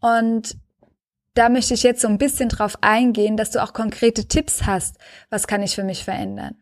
Und 0.00 0.56
da 1.34 1.48
möchte 1.48 1.74
ich 1.74 1.82
jetzt 1.82 2.02
so 2.02 2.08
ein 2.08 2.18
bisschen 2.18 2.48
drauf 2.48 2.76
eingehen, 2.80 3.36
dass 3.36 3.50
du 3.50 3.62
auch 3.62 3.72
konkrete 3.72 4.26
Tipps 4.26 4.64
hast, 4.66 4.96
was 5.30 5.46
kann 5.46 5.62
ich 5.62 5.74
für 5.74 5.84
mich 5.84 6.04
verändern. 6.04 6.56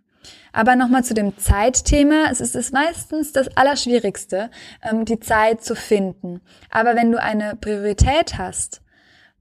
Aber 0.53 0.77
nochmal 0.77 1.05
zu 1.05 1.15
dem 1.15 1.37
Zeitthema. 1.39 2.27
Es 2.31 2.41
ist 2.41 2.55
es 2.57 2.73
meistens 2.73 3.33
das 3.33 3.57
Allerschwierigste, 3.57 4.51
ähm, 4.83 5.05
die 5.05 5.21
Zeit 5.21 5.65
zu 5.65 5.75
finden. 5.75 6.41
Aber 6.71 6.97
wenn 6.97 7.13
du 7.13 7.21
eine 7.21 7.57
Priorität 7.57 8.37
hast, 8.37 8.83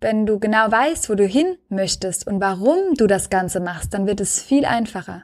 wenn 0.02 0.26
du 0.26 0.40
genau 0.40 0.72
weißt, 0.72 1.10
wo 1.10 1.16
du 1.16 1.26
hin 1.26 1.58
möchtest 1.68 2.26
und 2.26 2.40
warum 2.40 2.94
du 2.96 3.08
das 3.08 3.30
Ganze 3.30 3.60
machst, 3.60 3.94
dann 3.94 4.08
wird 4.08 4.22
es 4.22 4.42
viel 4.42 4.66
einfacher. 4.66 5.24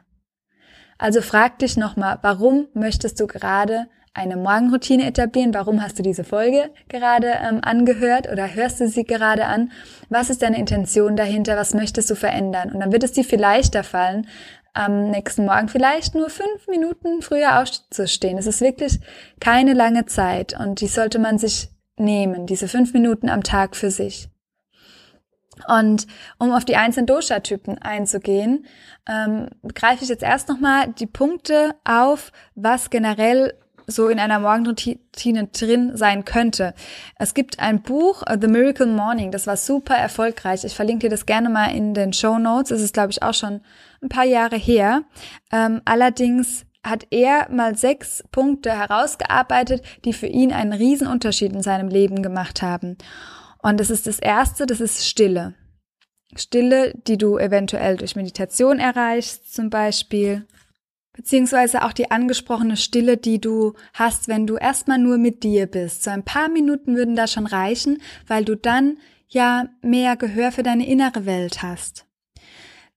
Also 0.97 1.21
frag 1.21 1.59
dich 1.59 1.77
nochmal, 1.77 2.19
warum 2.21 2.67
möchtest 2.73 3.19
du 3.19 3.27
gerade 3.27 3.87
eine 4.15 4.37
Morgenroutine 4.37 5.05
etablieren? 5.05 5.53
Warum 5.53 5.83
hast 5.83 5.99
du 5.99 6.03
diese 6.03 6.23
Folge 6.23 6.71
gerade 6.87 7.33
ähm, 7.43 7.59
angehört 7.61 8.31
oder 8.31 8.55
hörst 8.55 8.79
du 8.79 8.87
sie 8.87 9.03
gerade 9.03 9.45
an? 9.45 9.71
Was 10.09 10.29
ist 10.29 10.41
deine 10.41 10.57
Intention 10.57 11.15
dahinter? 11.15 11.57
Was 11.57 11.73
möchtest 11.73 12.09
du 12.09 12.15
verändern? 12.15 12.71
Und 12.71 12.79
dann 12.79 12.91
wird 12.91 13.03
es 13.03 13.11
dir 13.11 13.25
viel 13.25 13.39
leichter 13.39 13.83
fallen, 13.83 14.27
am 14.73 15.09
nächsten 15.09 15.45
Morgen 15.45 15.67
vielleicht 15.67 16.15
nur 16.15 16.29
fünf 16.29 16.67
Minuten 16.67 17.21
früher 17.21 17.61
aufzustehen. 17.61 18.37
Es 18.37 18.47
ist 18.47 18.61
wirklich 18.61 18.99
keine 19.39 19.73
lange 19.73 20.05
Zeit 20.05 20.57
und 20.59 20.81
die 20.81 20.87
sollte 20.87 21.19
man 21.19 21.37
sich 21.37 21.69
nehmen, 21.97 22.45
diese 22.45 22.67
fünf 22.67 22.93
Minuten 22.93 23.29
am 23.29 23.43
Tag 23.43 23.75
für 23.75 23.91
sich. 23.91 24.29
Und 25.67 26.07
um 26.37 26.51
auf 26.51 26.65
die 26.65 26.75
einzelnen 26.75 27.07
Dosha-Typen 27.07 27.77
einzugehen, 27.77 28.65
ähm, 29.07 29.47
greife 29.73 30.03
ich 30.03 30.09
jetzt 30.09 30.23
erst 30.23 30.49
nochmal 30.49 30.91
die 30.99 31.05
Punkte 31.05 31.75
auf, 31.85 32.33
was 32.55 32.89
generell 32.89 33.53
so 33.87 34.09
in 34.09 34.19
einer 34.19 34.39
Morgenroutine 34.39 35.47
drin 35.47 35.95
sein 35.95 36.25
könnte. 36.25 36.73
Es 37.17 37.33
gibt 37.33 37.59
ein 37.59 37.81
Buch, 37.81 38.23
uh, 38.29 38.37
The 38.39 38.47
Miracle 38.47 38.87
Morning, 38.87 39.31
das 39.31 39.47
war 39.47 39.57
super 39.57 39.95
erfolgreich. 39.95 40.63
Ich 40.63 40.75
verlinke 40.75 41.07
dir 41.07 41.11
das 41.11 41.25
gerne 41.25 41.49
mal 41.49 41.75
in 41.75 41.93
den 41.93 42.13
Show 42.13 42.37
Notes. 42.37 42.71
Es 42.71 42.81
ist, 42.81 42.93
glaube 42.93 43.11
ich, 43.11 43.23
auch 43.23 43.33
schon 43.33 43.61
ein 44.01 44.09
paar 44.09 44.25
Jahre 44.25 44.57
her. 44.57 45.03
Ähm, 45.51 45.81
allerdings 45.85 46.65
hat 46.83 47.07
er 47.09 47.47
mal 47.49 47.75
sechs 47.75 48.23
Punkte 48.31 48.71
herausgearbeitet, 48.71 49.81
die 50.05 50.13
für 50.13 50.27
ihn 50.27 50.53
einen 50.53 50.73
Riesenunterschied 50.73 51.51
in 51.51 51.63
seinem 51.63 51.89
Leben 51.89 52.21
gemacht 52.21 52.61
haben. 52.61 52.97
Und 53.61 53.79
das 53.79 53.89
ist 53.89 54.05
das 54.05 54.19
erste, 54.19 54.67
das 54.67 54.79
ist 54.79 55.07
Stille. 55.07 55.55
Stille, 56.35 56.93
die 57.07 57.17
du 57.17 57.37
eventuell 57.37 57.97
durch 57.97 58.15
Meditation 58.15 58.79
erreichst, 58.79 59.53
zum 59.53 59.69
Beispiel. 59.69 60.45
Beziehungsweise 61.15 61.83
auch 61.83 61.93
die 61.93 62.11
angesprochene 62.11 62.77
Stille, 62.77 63.17
die 63.17 63.39
du 63.39 63.73
hast, 63.93 64.27
wenn 64.27 64.45
du 64.47 64.57
erstmal 64.57 64.97
nur 64.97 65.17
mit 65.17 65.43
dir 65.43 65.65
bist. 65.65 66.03
So 66.03 66.11
ein 66.11 66.23
paar 66.23 66.49
Minuten 66.49 66.95
würden 66.95 67.15
da 67.15 67.27
schon 67.27 67.47
reichen, 67.47 68.01
weil 68.27 68.43
du 68.43 68.55
dann 68.55 68.97
ja 69.27 69.69
mehr 69.81 70.17
Gehör 70.17 70.51
für 70.51 70.63
deine 70.63 70.87
innere 70.87 71.25
Welt 71.25 71.63
hast. 71.63 72.05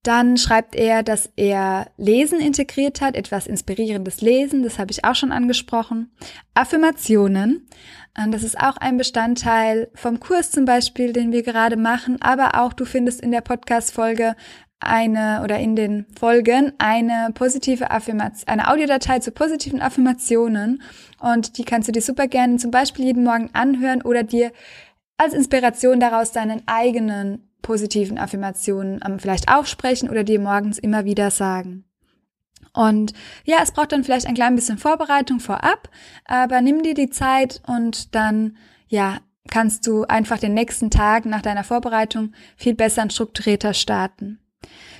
Dann 0.05 0.37
schreibt 0.37 0.75
er, 0.75 1.03
dass 1.03 1.31
er 1.37 1.91
Lesen 1.97 2.41
integriert 2.41 3.01
hat, 3.01 3.17
etwas 3.17 3.47
inspirierendes 3.47 4.21
Lesen, 4.21 4.63
das 4.63 4.79
habe 4.79 4.93
ich 4.93 5.05
auch 5.05 5.17
schon 5.17 5.33
angesprochen. 5.33 6.13
Affirmationen, 6.55 7.69
das 8.31 8.43
ist 8.43 8.59
auch 8.59 8.77
ein 8.77 8.97
Bestandteil 8.97 9.91
vom 9.95 10.21
Kurs 10.21 10.51
zum 10.51 10.65
Beispiel, 10.65 11.13
den 11.13 11.33
wir 11.33 11.43
gerade 11.43 11.77
machen, 11.77 12.23
aber 12.23 12.61
auch 12.61 12.73
du 12.73 12.85
findest 12.85 13.21
in 13.21 13.33
der 13.33 13.41
Podcast-Folge 13.41 14.35
eine 14.81 15.43
oder 15.43 15.59
in 15.59 15.77
den 15.77 16.07
Folgen 16.19 16.73
eine 16.79 17.31
positive 17.35 17.91
Affirmation, 17.91 18.49
eine 18.49 18.71
Audiodatei 18.71 19.19
zu 19.19 19.33
positiven 19.33 19.81
Affirmationen 19.81 20.83
und 21.21 21.59
die 21.59 21.65
kannst 21.65 21.89
du 21.89 21.93
dir 21.93 22.03
super 22.03 22.29
gerne 22.29 22.57
zum 22.57 22.71
Beispiel 22.71 23.05
jeden 23.05 23.25
Morgen 23.25 23.51
anhören 23.53 24.03
oder 24.03 24.23
dir 24.23 24.53
als 25.17 25.35
Inspiration 25.35 25.99
daraus 25.99 26.33
deinen 26.33 26.63
eigenen 26.67 27.51
positiven 27.61 28.19
Affirmationen 28.19 29.01
ähm, 29.05 29.19
vielleicht 29.19 29.53
aufsprechen 29.53 30.09
oder 30.09 30.25
dir 30.25 30.41
morgens 30.41 30.79
immer 30.79 31.05
wieder 31.05 31.31
sagen. 31.31 31.85
Und 32.73 33.13
ja, 33.45 33.57
es 33.63 33.73
braucht 33.73 33.93
dann 33.93 34.05
vielleicht 34.05 34.27
ein 34.27 34.35
klein 34.35 34.55
bisschen 34.55 34.79
Vorbereitung 34.79 35.41
vorab, 35.41 35.89
aber 36.25 36.61
nimm 36.61 36.83
dir 36.83 36.95
die 36.95 37.11
Zeit 37.11 37.61
und 37.67 38.15
dann, 38.15 38.57
ja, 38.87 39.19
kannst 39.51 39.87
du 39.87 40.05
einfach 40.05 40.39
den 40.39 40.55
nächsten 40.55 40.91
Tag 40.91 41.25
nach 41.25 41.43
deiner 41.43 41.65
Vorbereitung 41.65 42.33
viel 42.57 42.75
besser 42.75 43.03
und 43.03 43.13
strukturierter 43.13 43.75
starten. 43.75 44.39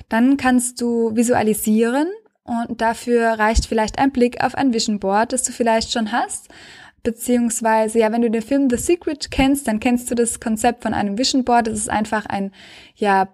Dann 0.09 0.37
kannst 0.37 0.81
du 0.81 1.15
visualisieren 1.15 2.07
und 2.43 2.81
dafür 2.81 3.33
reicht 3.33 3.65
vielleicht 3.65 3.99
ein 3.99 4.11
Blick 4.11 4.43
auf 4.43 4.55
ein 4.55 4.73
Vision 4.73 4.99
Board, 4.99 5.33
das 5.33 5.43
du 5.43 5.51
vielleicht 5.51 5.91
schon 5.91 6.11
hast 6.11 6.49
beziehungsweise 7.03 7.99
ja, 7.99 8.11
wenn 8.11 8.21
du 8.21 8.31
den 8.31 8.41
Film 8.41 8.69
The 8.69 8.77
Secret 8.77 9.31
kennst, 9.31 9.67
dann 9.67 9.79
kennst 9.79 10.11
du 10.11 10.15
das 10.15 10.39
Konzept 10.39 10.83
von 10.83 10.93
einem 10.93 11.17
Vision 11.17 11.45
Board. 11.45 11.67
Das 11.67 11.75
ist 11.75 11.89
einfach 11.89 12.25
ein 12.25 12.51
ja 12.95 13.29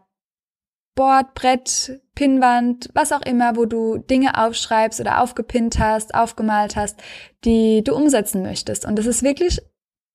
Board, 0.95 1.33
Brett, 1.33 2.01
Pinnwand, 2.15 2.89
was 2.93 3.11
auch 3.11 3.21
immer, 3.21 3.57
wo 3.57 3.65
du 3.65 3.97
Dinge 3.97 4.41
aufschreibst 4.41 5.01
oder 5.01 5.21
aufgepinnt 5.21 5.77
hast, 5.77 6.15
aufgemalt 6.15 6.77
hast, 6.77 7.01
die 7.43 7.83
du 7.83 7.93
umsetzen 7.93 8.41
möchtest. 8.41 8.85
Und 8.85 8.97
das 8.97 9.05
ist 9.05 9.21
wirklich 9.21 9.61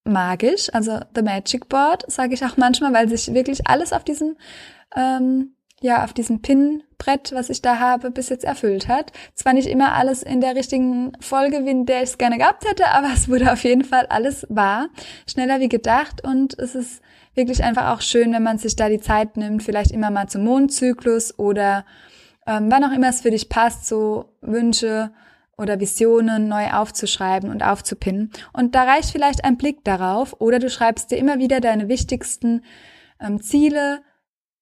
magisch, 0.05 0.73
also 0.73 0.99
The 1.15 1.23
Magic 1.23 1.69
Board, 1.69 2.11
sage 2.11 2.33
ich 2.33 2.45
auch 2.45 2.57
manchmal, 2.57 2.95
weil 2.95 3.11
sich 3.11 3.35
wirklich 3.35 3.67
alles 3.67 3.93
auf 3.93 4.05
diesem 4.05 4.39
ähm, 4.97 5.55
ja 5.83 6.05
auf 6.05 6.13
diesem 6.13 6.43
Pinnbrett, 6.43 7.33
was 7.33 7.49
ich 7.51 7.63
da 7.63 7.79
habe, 7.79 8.11
bis 8.11 8.29
jetzt 8.29 8.45
erfüllt 8.45 8.89
hat. 8.89 9.13
Zwar 9.35 9.55
nicht 9.55 9.69
immer 9.69 9.95
alles 9.95 10.23
in 10.23 10.41
der 10.41 10.55
richtigen 10.55 11.13
Folge, 11.21 11.65
wie 11.65 11.71
in 11.71 11.87
der 11.87 12.03
ich 12.03 12.11
es 12.11 12.19
gerne 12.19 12.39
gehabt 12.39 12.69
hätte, 12.69 12.89
aber 12.89 13.09
es 13.15 13.29
wurde 13.29 13.53
auf 13.53 13.65
jeden 13.65 13.85
Fall 13.85 14.07
alles 14.07 14.47
wahr, 14.51 14.89
schneller 15.27 15.61
wie 15.61 15.69
gedacht 15.69 16.23
und 16.25 16.59
es 16.59 16.75
ist 16.75 17.03
wirklich 17.35 17.65
einfach 17.65 17.95
auch 17.95 18.01
schön, 18.01 18.33
wenn 18.33 18.43
man 18.43 18.59
sich 18.59 18.77
da 18.77 18.89
die 18.89 19.01
Zeit 19.01 19.37
nimmt, 19.37 19.63
vielleicht 19.63 19.93
immer 19.93 20.11
mal 20.11 20.29
zum 20.29 20.45
Mondzyklus 20.45 21.39
oder 21.39 21.85
ähm, 22.47 22.67
wann 22.71 22.85
auch 22.85 22.93
immer 22.93 23.09
es 23.09 23.23
für 23.23 23.31
dich 23.31 23.49
passt, 23.49 23.87
so 23.87 24.37
Wünsche 24.41 25.13
oder 25.57 25.79
Visionen 25.79 26.49
neu 26.49 26.71
aufzuschreiben 26.71 27.51
und 27.51 27.63
aufzupinnen. 27.63 28.33
Und 28.53 28.75
da 28.75 28.85
reicht 28.85 29.11
vielleicht 29.11 29.45
ein 29.45 29.59
Blick 29.59 29.85
darauf 29.85 30.41
oder 30.41 30.59
du 30.59 30.71
schreibst 30.71 31.11
dir 31.11 31.19
immer 31.19 31.39
wieder 31.39 31.61
deine 31.61 31.89
wichtigsten 31.89 32.63
ähm, 33.21 33.41
Ziele, 33.43 34.01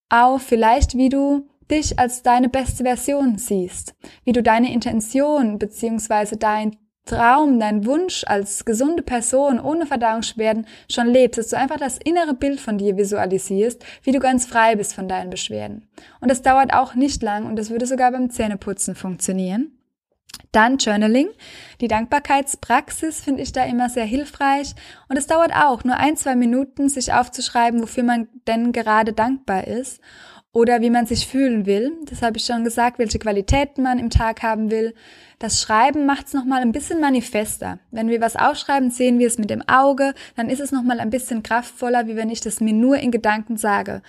auf 0.08 0.42
vielleicht, 0.42 0.96
wie 0.96 1.08
du 1.08 1.48
dich 1.70 1.98
als 1.98 2.22
deine 2.22 2.48
beste 2.48 2.84
Version 2.84 3.38
siehst, 3.38 3.94
wie 4.24 4.32
du 4.32 4.42
deine 4.42 4.72
Intention 4.72 5.58
beziehungsweise 5.58 6.36
dein 6.36 6.76
Traum, 7.04 7.58
dein 7.58 7.86
Wunsch 7.86 8.24
als 8.26 8.66
gesunde 8.66 9.02
Person 9.02 9.58
ohne 9.58 9.86
Verdauungsbeschwerden 9.86 10.66
schon 10.90 11.06
lebst, 11.06 11.38
dass 11.38 11.48
du 11.48 11.56
einfach 11.56 11.78
das 11.78 11.98
innere 11.98 12.34
Bild 12.34 12.60
von 12.60 12.76
dir 12.76 12.98
visualisierst, 12.98 13.82
wie 14.02 14.12
du 14.12 14.18
ganz 14.18 14.44
frei 14.44 14.76
bist 14.76 14.94
von 14.94 15.08
deinen 15.08 15.30
Beschwerden. 15.30 15.88
Und 16.20 16.30
das 16.30 16.42
dauert 16.42 16.74
auch 16.74 16.94
nicht 16.94 17.22
lang 17.22 17.46
und 17.46 17.56
das 17.56 17.70
würde 17.70 17.86
sogar 17.86 18.12
beim 18.12 18.28
Zähneputzen 18.28 18.94
funktionieren. 18.94 19.77
Dann 20.52 20.78
Journaling. 20.78 21.28
Die 21.80 21.88
Dankbarkeitspraxis 21.88 23.20
finde 23.20 23.42
ich 23.42 23.52
da 23.52 23.64
immer 23.64 23.90
sehr 23.90 24.04
hilfreich. 24.04 24.74
Und 25.08 25.16
es 25.16 25.26
dauert 25.26 25.52
auch 25.54 25.84
nur 25.84 25.96
ein, 25.96 26.16
zwei 26.16 26.36
Minuten, 26.36 26.88
sich 26.88 27.12
aufzuschreiben, 27.12 27.82
wofür 27.82 28.02
man 28.02 28.28
denn 28.46 28.72
gerade 28.72 29.12
dankbar 29.12 29.66
ist 29.66 30.00
oder 30.58 30.80
wie 30.80 30.90
man 30.90 31.06
sich 31.06 31.28
fühlen 31.28 31.66
will. 31.66 31.92
Das 32.06 32.20
habe 32.20 32.36
ich 32.36 32.44
schon 32.44 32.64
gesagt, 32.64 32.98
welche 32.98 33.20
Qualitäten 33.20 33.84
man 33.84 34.00
im 34.00 34.10
Tag 34.10 34.42
haben 34.42 34.72
will. 34.72 34.92
Das 35.38 35.62
Schreiben 35.62 36.04
macht 36.04 36.26
es 36.26 36.32
nochmal 36.32 36.62
ein 36.62 36.72
bisschen 36.72 37.00
manifester. 37.00 37.78
Wenn 37.92 38.08
wir 38.08 38.20
was 38.20 38.34
aufschreiben, 38.34 38.90
sehen 38.90 39.20
wir 39.20 39.28
es 39.28 39.38
mit 39.38 39.50
dem 39.50 39.62
Auge, 39.68 40.14
dann 40.34 40.50
ist 40.50 40.58
es 40.58 40.72
nochmal 40.72 40.98
ein 40.98 41.10
bisschen 41.10 41.44
kraftvoller, 41.44 42.08
wie 42.08 42.16
wenn 42.16 42.28
ich 42.28 42.40
das 42.40 42.60
mir 42.60 42.72
nur 42.72 42.96
in 42.96 43.12
Gedanken 43.12 43.56
sage. 43.56 44.02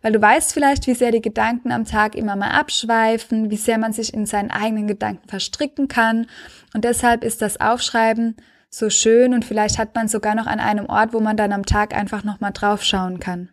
Weil 0.00 0.12
du 0.12 0.22
weißt 0.22 0.52
vielleicht, 0.52 0.86
wie 0.86 0.94
sehr 0.94 1.10
die 1.10 1.20
Gedanken 1.20 1.72
am 1.72 1.84
Tag 1.84 2.14
immer 2.14 2.36
mal 2.36 2.52
abschweifen, 2.52 3.50
wie 3.50 3.56
sehr 3.56 3.78
man 3.78 3.92
sich 3.92 4.14
in 4.14 4.26
seinen 4.26 4.52
eigenen 4.52 4.86
Gedanken 4.86 5.28
verstricken 5.28 5.88
kann. 5.88 6.28
Und 6.72 6.84
deshalb 6.84 7.24
ist 7.24 7.42
das 7.42 7.60
Aufschreiben 7.60 8.36
so 8.70 8.90
schön 8.90 9.34
und 9.34 9.44
vielleicht 9.44 9.76
hat 9.76 9.96
man 9.96 10.06
sogar 10.06 10.36
noch 10.36 10.46
an 10.46 10.60
einem 10.60 10.86
Ort, 10.86 11.12
wo 11.12 11.18
man 11.18 11.36
dann 11.36 11.52
am 11.52 11.66
Tag 11.66 11.96
einfach 11.96 12.22
nochmal 12.22 12.52
draufschauen 12.52 13.18
kann. 13.18 13.48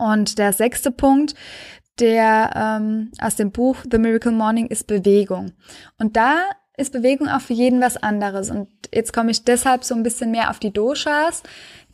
Und 0.00 0.38
der 0.38 0.52
sechste 0.54 0.90
Punkt, 0.90 1.34
der 1.98 2.52
ähm, 2.56 3.12
aus 3.20 3.36
dem 3.36 3.52
Buch 3.52 3.76
The 3.90 3.98
Miracle 3.98 4.32
Morning 4.32 4.66
ist 4.66 4.86
Bewegung. 4.86 5.52
Und 5.98 6.16
da 6.16 6.38
ist 6.78 6.92
Bewegung 6.92 7.28
auch 7.28 7.42
für 7.42 7.52
jeden 7.52 7.82
was 7.82 7.98
anderes. 7.98 8.50
Und 8.50 8.68
jetzt 8.94 9.12
komme 9.12 9.30
ich 9.30 9.44
deshalb 9.44 9.84
so 9.84 9.94
ein 9.94 10.02
bisschen 10.02 10.30
mehr 10.30 10.48
auf 10.48 10.58
die 10.58 10.72
Doshas. 10.72 11.42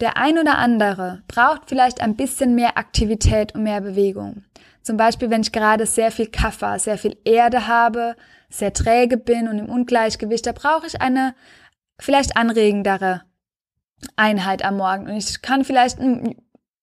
Der 0.00 0.16
ein 0.16 0.38
oder 0.38 0.58
andere 0.58 1.22
braucht 1.26 1.62
vielleicht 1.68 2.00
ein 2.00 2.14
bisschen 2.14 2.54
mehr 2.54 2.78
Aktivität 2.78 3.54
und 3.56 3.64
mehr 3.64 3.80
Bewegung. 3.80 4.44
Zum 4.82 4.96
Beispiel, 4.96 5.30
wenn 5.30 5.40
ich 5.40 5.50
gerade 5.50 5.84
sehr 5.84 6.12
viel 6.12 6.28
Kaffer, 6.28 6.78
sehr 6.78 6.98
viel 6.98 7.16
Erde 7.24 7.66
habe, 7.66 8.14
sehr 8.48 8.72
träge 8.72 9.16
bin 9.16 9.48
und 9.48 9.58
im 9.58 9.68
Ungleichgewicht, 9.68 10.46
da 10.46 10.52
brauche 10.52 10.86
ich 10.86 11.00
eine 11.00 11.34
vielleicht 11.98 12.36
anregendere 12.36 13.22
Einheit 14.14 14.64
am 14.64 14.76
Morgen. 14.76 15.08
Und 15.08 15.16
ich 15.16 15.42
kann 15.42 15.64
vielleicht 15.64 15.98
ein 15.98 16.36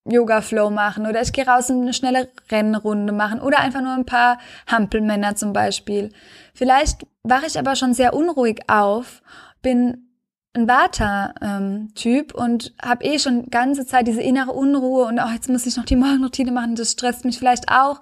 Yoga-Flow 0.05 0.69
machen 0.69 1.07
oder 1.07 1.21
ich 1.21 1.31
gehe 1.31 1.47
raus 1.47 1.69
und 1.69 1.81
eine 1.81 1.93
schnelle 1.93 2.29
Rennrunde 2.51 3.13
machen 3.13 3.39
oder 3.39 3.59
einfach 3.59 3.81
nur 3.81 3.93
ein 3.93 4.05
paar 4.05 4.37
Hampelmänner 4.67 5.35
zum 5.35 5.53
Beispiel. 5.53 6.11
Vielleicht 6.53 7.07
wache 7.23 7.45
ich 7.47 7.57
aber 7.57 7.75
schon 7.75 7.93
sehr 7.93 8.13
unruhig 8.13 8.63
auf, 8.67 9.21
bin 9.61 10.09
ein 10.55 10.67
Vata-Typ 10.67 12.35
und 12.35 12.73
habe 12.81 13.05
eh 13.05 13.17
schon 13.17 13.49
ganze 13.49 13.85
Zeit 13.85 14.07
diese 14.07 14.21
innere 14.21 14.51
Unruhe 14.51 15.05
und 15.05 15.19
auch 15.19 15.29
oh, 15.29 15.33
jetzt 15.33 15.49
muss 15.49 15.65
ich 15.65 15.77
noch 15.77 15.85
die 15.85 15.95
Morgenroutine 15.95 16.51
machen, 16.51 16.75
das 16.75 16.91
stresst 16.91 17.25
mich 17.25 17.39
vielleicht 17.39 17.69
auch. 17.71 18.01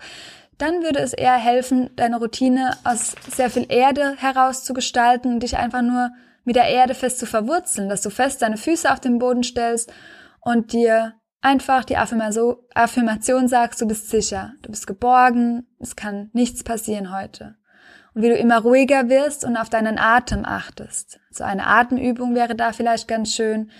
dann 0.57 0.83
würde 0.83 0.99
es 0.99 1.13
eher 1.13 1.37
helfen, 1.37 1.89
deine 1.95 2.17
Routine 2.17 2.77
aus 2.83 3.15
sehr 3.29 3.49
viel 3.49 3.65
Erde 3.69 4.15
heraus 4.17 4.63
zu 4.63 4.73
gestalten 4.73 5.33
und 5.33 5.39
dich 5.41 5.57
einfach 5.57 5.81
nur 5.81 6.11
mit 6.43 6.55
der 6.55 6.65
Erde 6.65 6.93
fest 6.93 7.19
zu 7.19 7.25
verwurzeln, 7.25 7.89
dass 7.89 8.01
du 8.01 8.09
fest 8.11 8.41
deine 8.41 8.57
Füße 8.57 8.91
auf 8.91 8.99
den 8.99 9.17
Boden 9.17 9.43
stellst 9.43 9.91
und 10.41 10.73
dir 10.73 11.13
einfach 11.41 11.83
die 11.83 11.97
Affirmation 11.97 13.47
sagst, 13.47 13.81
du 13.81 13.87
bist 13.87 14.09
sicher, 14.09 14.53
du 14.61 14.69
bist 14.69 14.87
geborgen, 14.87 15.67
es 15.79 15.95
kann 15.95 16.29
nichts 16.33 16.63
passieren 16.63 17.15
heute. 17.15 17.55
Und 18.13 18.23
wie 18.23 18.29
du 18.29 18.35
immer 18.35 18.59
ruhiger 18.59 19.09
wirst 19.09 19.45
und 19.45 19.57
auf 19.57 19.69
deinen 19.69 19.97
Atem 19.97 20.45
achtest. 20.45 21.19
So 21.31 21.43
eine 21.43 21.65
Atemübung 21.65 22.35
wäre 22.35 22.55
da 22.55 22.73
vielleicht 22.73 23.07
ganz 23.07 23.33
schön. 23.33 23.71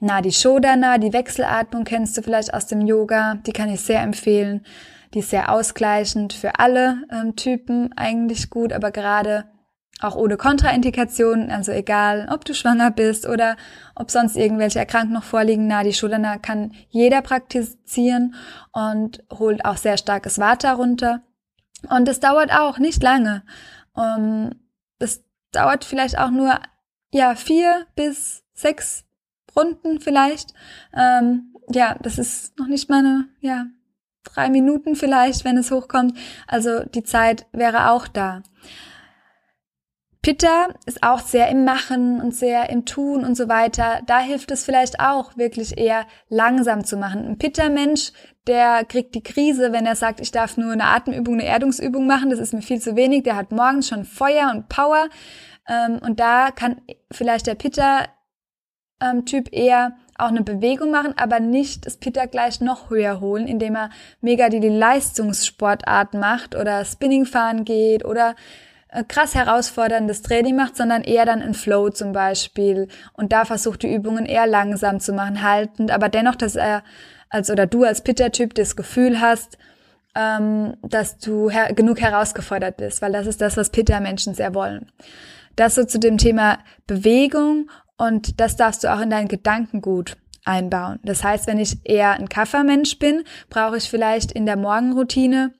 Na, 0.00 0.20
die 0.20 0.32
Shodana, 0.32 0.98
die 0.98 1.12
Wechselatmung 1.12 1.84
kennst 1.84 2.16
du 2.16 2.22
vielleicht 2.22 2.52
aus 2.52 2.66
dem 2.66 2.80
Yoga, 2.80 3.36
die 3.46 3.52
kann 3.52 3.70
ich 3.70 3.80
sehr 3.80 4.02
empfehlen. 4.02 4.64
Die 5.12 5.20
ist 5.20 5.30
sehr 5.30 5.52
ausgleichend 5.52 6.32
für 6.32 6.58
alle 6.58 7.02
ähm, 7.10 7.36
Typen 7.36 7.92
eigentlich 7.96 8.50
gut, 8.50 8.72
aber 8.72 8.90
gerade 8.90 9.44
auch 10.00 10.16
ohne 10.16 10.36
Kontraindikationen, 10.36 11.50
also 11.50 11.72
egal, 11.72 12.28
ob 12.30 12.44
du 12.44 12.54
schwanger 12.54 12.90
bist 12.90 13.26
oder 13.28 13.56
ob 13.94 14.10
sonst 14.10 14.36
irgendwelche 14.36 14.78
Erkrankungen 14.78 15.14
noch 15.14 15.24
vorliegen, 15.24 15.66
na, 15.66 15.82
die 15.84 15.92
Shodana 15.92 16.38
kann 16.38 16.72
jeder 16.88 17.22
praktizieren 17.22 18.34
und 18.72 19.22
holt 19.32 19.64
auch 19.64 19.76
sehr 19.76 19.96
starkes 19.96 20.38
Vata 20.38 20.72
runter. 20.72 21.22
Und 21.88 22.08
es 22.08 22.20
dauert 22.20 22.52
auch 22.52 22.78
nicht 22.78 23.02
lange. 23.02 23.42
Um, 23.94 24.50
es 24.98 25.24
dauert 25.52 25.84
vielleicht 25.84 26.18
auch 26.18 26.30
nur, 26.30 26.58
ja, 27.12 27.34
vier 27.36 27.86
bis 27.94 28.42
sechs 28.54 29.04
Runden 29.54 30.00
vielleicht. 30.00 30.54
Ähm, 30.92 31.54
ja, 31.70 31.96
das 32.00 32.18
ist 32.18 32.58
noch 32.58 32.66
nicht 32.66 32.90
mal 32.90 32.98
eine, 32.98 33.28
ja, 33.40 33.66
drei 34.24 34.48
Minuten 34.48 34.96
vielleicht, 34.96 35.44
wenn 35.44 35.56
es 35.56 35.70
hochkommt. 35.70 36.16
Also 36.46 36.84
die 36.84 37.04
Zeit 37.04 37.46
wäre 37.52 37.90
auch 37.90 38.08
da. 38.08 38.42
Pitta 40.24 40.68
ist 40.86 41.02
auch 41.02 41.18
sehr 41.18 41.50
im 41.50 41.66
Machen 41.66 42.22
und 42.22 42.34
sehr 42.34 42.70
im 42.70 42.86
Tun 42.86 43.26
und 43.26 43.34
so 43.34 43.46
weiter. 43.46 44.00
Da 44.06 44.20
hilft 44.20 44.50
es 44.50 44.64
vielleicht 44.64 44.98
auch 44.98 45.36
wirklich 45.36 45.76
eher 45.76 46.06
langsam 46.30 46.82
zu 46.82 46.96
machen. 46.96 47.26
Ein 47.26 47.36
Pitta-Mensch, 47.36 48.10
der 48.46 48.86
kriegt 48.86 49.14
die 49.14 49.22
Krise, 49.22 49.70
wenn 49.72 49.84
er 49.84 49.96
sagt, 49.96 50.20
ich 50.20 50.30
darf 50.32 50.56
nur 50.56 50.72
eine 50.72 50.84
Atemübung, 50.84 51.34
eine 51.34 51.44
Erdungsübung 51.44 52.06
machen. 52.06 52.30
Das 52.30 52.38
ist 52.38 52.54
mir 52.54 52.62
viel 52.62 52.80
zu 52.80 52.96
wenig. 52.96 53.24
Der 53.24 53.36
hat 53.36 53.52
morgens 53.52 53.86
schon 53.86 54.06
Feuer 54.06 54.50
und 54.50 54.70
Power. 54.70 55.10
Ähm, 55.68 56.00
und 56.02 56.18
da 56.20 56.50
kann 56.52 56.80
vielleicht 57.12 57.46
der 57.46 57.56
Pitta-Typ 57.56 59.52
eher 59.52 59.94
auch 60.16 60.28
eine 60.28 60.42
Bewegung 60.42 60.90
machen, 60.90 61.12
aber 61.18 61.38
nicht 61.38 61.84
das 61.84 61.98
Pitta 61.98 62.24
gleich 62.24 62.62
noch 62.62 62.88
höher 62.88 63.20
holen, 63.20 63.46
indem 63.46 63.74
er 63.76 63.90
mega 64.22 64.48
die, 64.48 64.58
Leistungssportart 64.60 66.14
macht 66.14 66.54
oder 66.54 66.82
Spinning 66.86 67.26
fahren 67.26 67.66
geht 67.66 68.06
oder 68.06 68.34
krass 69.02 69.34
herausforderndes 69.34 70.22
Training 70.22 70.54
macht, 70.54 70.76
sondern 70.76 71.02
eher 71.02 71.24
dann 71.24 71.40
in 71.40 71.54
Flow 71.54 71.90
zum 71.90 72.12
Beispiel 72.12 72.88
und 73.14 73.32
da 73.32 73.44
versucht 73.44 73.82
die 73.82 73.92
Übungen 73.92 74.26
eher 74.26 74.46
langsam 74.46 75.00
zu 75.00 75.12
machen, 75.12 75.42
haltend, 75.42 75.90
aber 75.90 76.08
dennoch, 76.08 76.36
dass 76.36 76.54
er 76.54 76.84
als 77.30 77.50
oder 77.50 77.66
du 77.66 77.82
als 77.82 78.02
Pitta-Typ 78.02 78.54
das 78.54 78.76
Gefühl 78.76 79.20
hast, 79.20 79.58
ähm, 80.14 80.76
dass 80.82 81.18
du 81.18 81.50
her 81.50 81.72
genug 81.72 82.00
herausgefordert 82.00 82.76
bist, 82.76 83.02
weil 83.02 83.12
das 83.12 83.26
ist 83.26 83.40
das, 83.40 83.56
was 83.56 83.70
Pitta-Menschen 83.70 84.34
sehr 84.34 84.54
wollen. 84.54 84.92
Das 85.56 85.74
so 85.74 85.84
zu 85.84 85.98
dem 85.98 86.18
Thema 86.18 86.58
Bewegung 86.86 87.70
und 87.96 88.40
das 88.40 88.56
darfst 88.56 88.84
du 88.84 88.92
auch 88.92 89.00
in 89.00 89.10
deinen 89.10 89.28
Gedanken 89.28 89.80
gut 89.80 90.16
einbauen. 90.44 91.00
Das 91.02 91.24
heißt, 91.24 91.46
wenn 91.46 91.58
ich 91.58 91.78
eher 91.84 92.12
ein 92.12 92.28
Kaffermensch 92.28 92.98
bin, 92.98 93.24
brauche 93.50 93.76
ich 93.76 93.88
vielleicht 93.88 94.32
in 94.32 94.46
der 94.46 94.56
Morgenroutine 94.56 95.52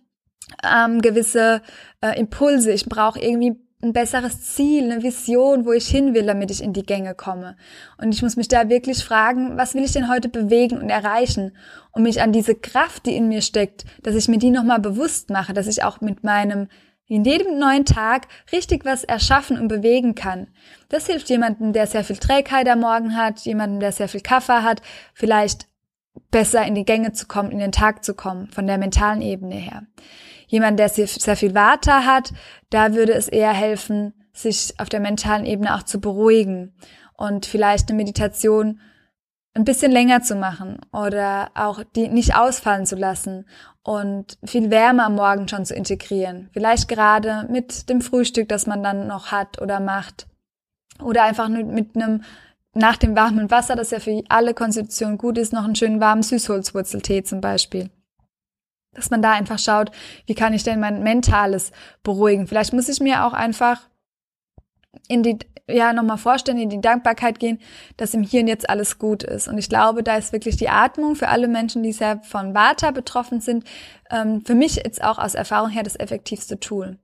ähm, 0.62 1.00
gewisse 1.00 1.62
äh, 2.00 2.18
Impulse. 2.18 2.72
Ich 2.72 2.86
brauche 2.86 3.20
irgendwie 3.20 3.56
ein 3.84 3.92
besseres 3.92 4.54
Ziel, 4.54 4.90
eine 4.90 5.02
Vision, 5.02 5.66
wo 5.66 5.72
ich 5.72 5.86
hin 5.86 6.14
will, 6.14 6.26
damit 6.26 6.50
ich 6.50 6.62
in 6.62 6.72
die 6.72 6.84
Gänge 6.84 7.14
komme. 7.14 7.56
Und 7.98 8.14
ich 8.14 8.22
muss 8.22 8.36
mich 8.36 8.48
da 8.48 8.68
wirklich 8.68 9.04
fragen, 9.04 9.56
was 9.56 9.74
will 9.74 9.84
ich 9.84 9.92
denn 9.92 10.08
heute 10.08 10.28
bewegen 10.28 10.78
und 10.78 10.88
erreichen? 10.88 11.56
Und 11.92 12.02
mich 12.02 12.22
an 12.22 12.32
diese 12.32 12.54
Kraft, 12.54 13.06
die 13.06 13.14
in 13.14 13.28
mir 13.28 13.42
steckt, 13.42 13.84
dass 14.02 14.14
ich 14.14 14.28
mir 14.28 14.38
die 14.38 14.50
nochmal 14.50 14.80
bewusst 14.80 15.30
mache, 15.30 15.52
dass 15.52 15.66
ich 15.66 15.84
auch 15.84 16.00
mit 16.00 16.24
meinem 16.24 16.68
in 17.06 17.24
jedem 17.24 17.58
neuen 17.58 17.84
Tag 17.84 18.28
richtig 18.50 18.86
was 18.86 19.04
erschaffen 19.04 19.58
und 19.58 19.68
bewegen 19.68 20.14
kann. 20.14 20.48
Das 20.88 21.06
hilft 21.06 21.28
jemandem, 21.28 21.74
der 21.74 21.86
sehr 21.86 22.02
viel 22.02 22.16
Trägheit 22.16 22.66
am 22.66 22.80
Morgen 22.80 23.14
hat, 23.14 23.40
jemandem, 23.40 23.80
der 23.80 23.92
sehr 23.92 24.08
viel 24.08 24.22
Kaffee 24.22 24.62
hat, 24.62 24.80
vielleicht 25.12 25.66
besser 26.30 26.64
in 26.64 26.74
die 26.74 26.86
Gänge 26.86 27.12
zu 27.12 27.26
kommen, 27.26 27.50
in 27.50 27.58
den 27.58 27.72
Tag 27.72 28.04
zu 28.04 28.14
kommen, 28.14 28.48
von 28.48 28.66
der 28.66 28.78
mentalen 28.78 29.20
Ebene 29.20 29.56
her. 29.56 29.82
Jemand, 30.54 30.78
der 30.78 30.88
sehr 30.88 31.36
viel 31.36 31.52
Vata 31.52 32.04
hat, 32.04 32.32
da 32.70 32.94
würde 32.94 33.12
es 33.12 33.26
eher 33.26 33.52
helfen, 33.52 34.14
sich 34.32 34.72
auf 34.78 34.88
der 34.88 35.00
mentalen 35.00 35.46
Ebene 35.46 35.74
auch 35.74 35.82
zu 35.82 36.00
beruhigen 36.00 36.76
und 37.16 37.44
vielleicht 37.44 37.88
eine 37.88 37.96
Meditation 37.96 38.78
ein 39.54 39.64
bisschen 39.64 39.90
länger 39.90 40.22
zu 40.22 40.36
machen 40.36 40.78
oder 40.92 41.50
auch 41.56 41.82
die 41.96 42.06
nicht 42.06 42.36
ausfallen 42.36 42.86
zu 42.86 42.94
lassen 42.94 43.46
und 43.82 44.38
viel 44.44 44.70
Wärme 44.70 45.04
am 45.04 45.16
Morgen 45.16 45.48
schon 45.48 45.64
zu 45.64 45.74
integrieren. 45.74 46.50
Vielleicht 46.52 46.86
gerade 46.86 47.48
mit 47.50 47.88
dem 47.88 48.00
Frühstück, 48.00 48.48
das 48.48 48.68
man 48.68 48.84
dann 48.84 49.08
noch 49.08 49.32
hat 49.32 49.60
oder 49.60 49.80
macht. 49.80 50.28
Oder 51.02 51.24
einfach 51.24 51.48
nur 51.48 51.64
mit 51.64 51.96
einem, 51.96 52.22
nach 52.74 52.96
dem 52.96 53.16
warmen 53.16 53.50
Wasser, 53.50 53.74
das 53.74 53.90
ja 53.90 53.98
für 53.98 54.22
alle 54.28 54.54
Konstitutionen 54.54 55.18
gut 55.18 55.36
ist, 55.36 55.52
noch 55.52 55.64
einen 55.64 55.74
schönen 55.74 56.00
warmen 56.00 56.22
Süßholzwurzeltee 56.22 57.24
zum 57.24 57.40
Beispiel. 57.40 57.90
Dass 58.94 59.10
man 59.10 59.22
da 59.22 59.32
einfach 59.32 59.58
schaut, 59.58 59.90
wie 60.26 60.34
kann 60.34 60.54
ich 60.54 60.62
denn 60.62 60.80
mein 60.80 61.02
Mentales 61.02 61.72
beruhigen. 62.02 62.46
Vielleicht 62.46 62.72
muss 62.72 62.88
ich 62.88 63.00
mir 63.00 63.26
auch 63.26 63.32
einfach 63.32 63.80
in 65.08 65.22
die, 65.22 65.38
ja, 65.68 65.92
nochmal 65.92 66.18
vorstellen, 66.18 66.58
in 66.58 66.68
die 66.68 66.80
Dankbarkeit 66.80 67.38
gehen, 67.38 67.58
dass 67.96 68.14
im 68.14 68.22
Hier 68.22 68.40
und 68.40 68.48
Jetzt 68.48 68.68
alles 68.68 68.98
gut 68.98 69.22
ist. 69.22 69.48
Und 69.48 69.58
ich 69.58 69.68
glaube, 69.68 70.02
da 70.02 70.16
ist 70.16 70.32
wirklich 70.32 70.56
die 70.56 70.68
Atmung 70.68 71.16
für 71.16 71.28
alle 71.28 71.48
Menschen, 71.48 71.82
die 71.82 71.92
sehr 71.92 72.20
von 72.22 72.54
Vata 72.54 72.90
betroffen 72.90 73.40
sind, 73.40 73.64
ähm, 74.10 74.42
für 74.44 74.54
mich 74.54 74.76
jetzt 74.76 75.02
auch 75.02 75.18
aus 75.18 75.34
Erfahrung 75.34 75.70
her 75.70 75.82
das 75.82 75.96
effektivste 75.96 76.60
Tool. 76.60 76.98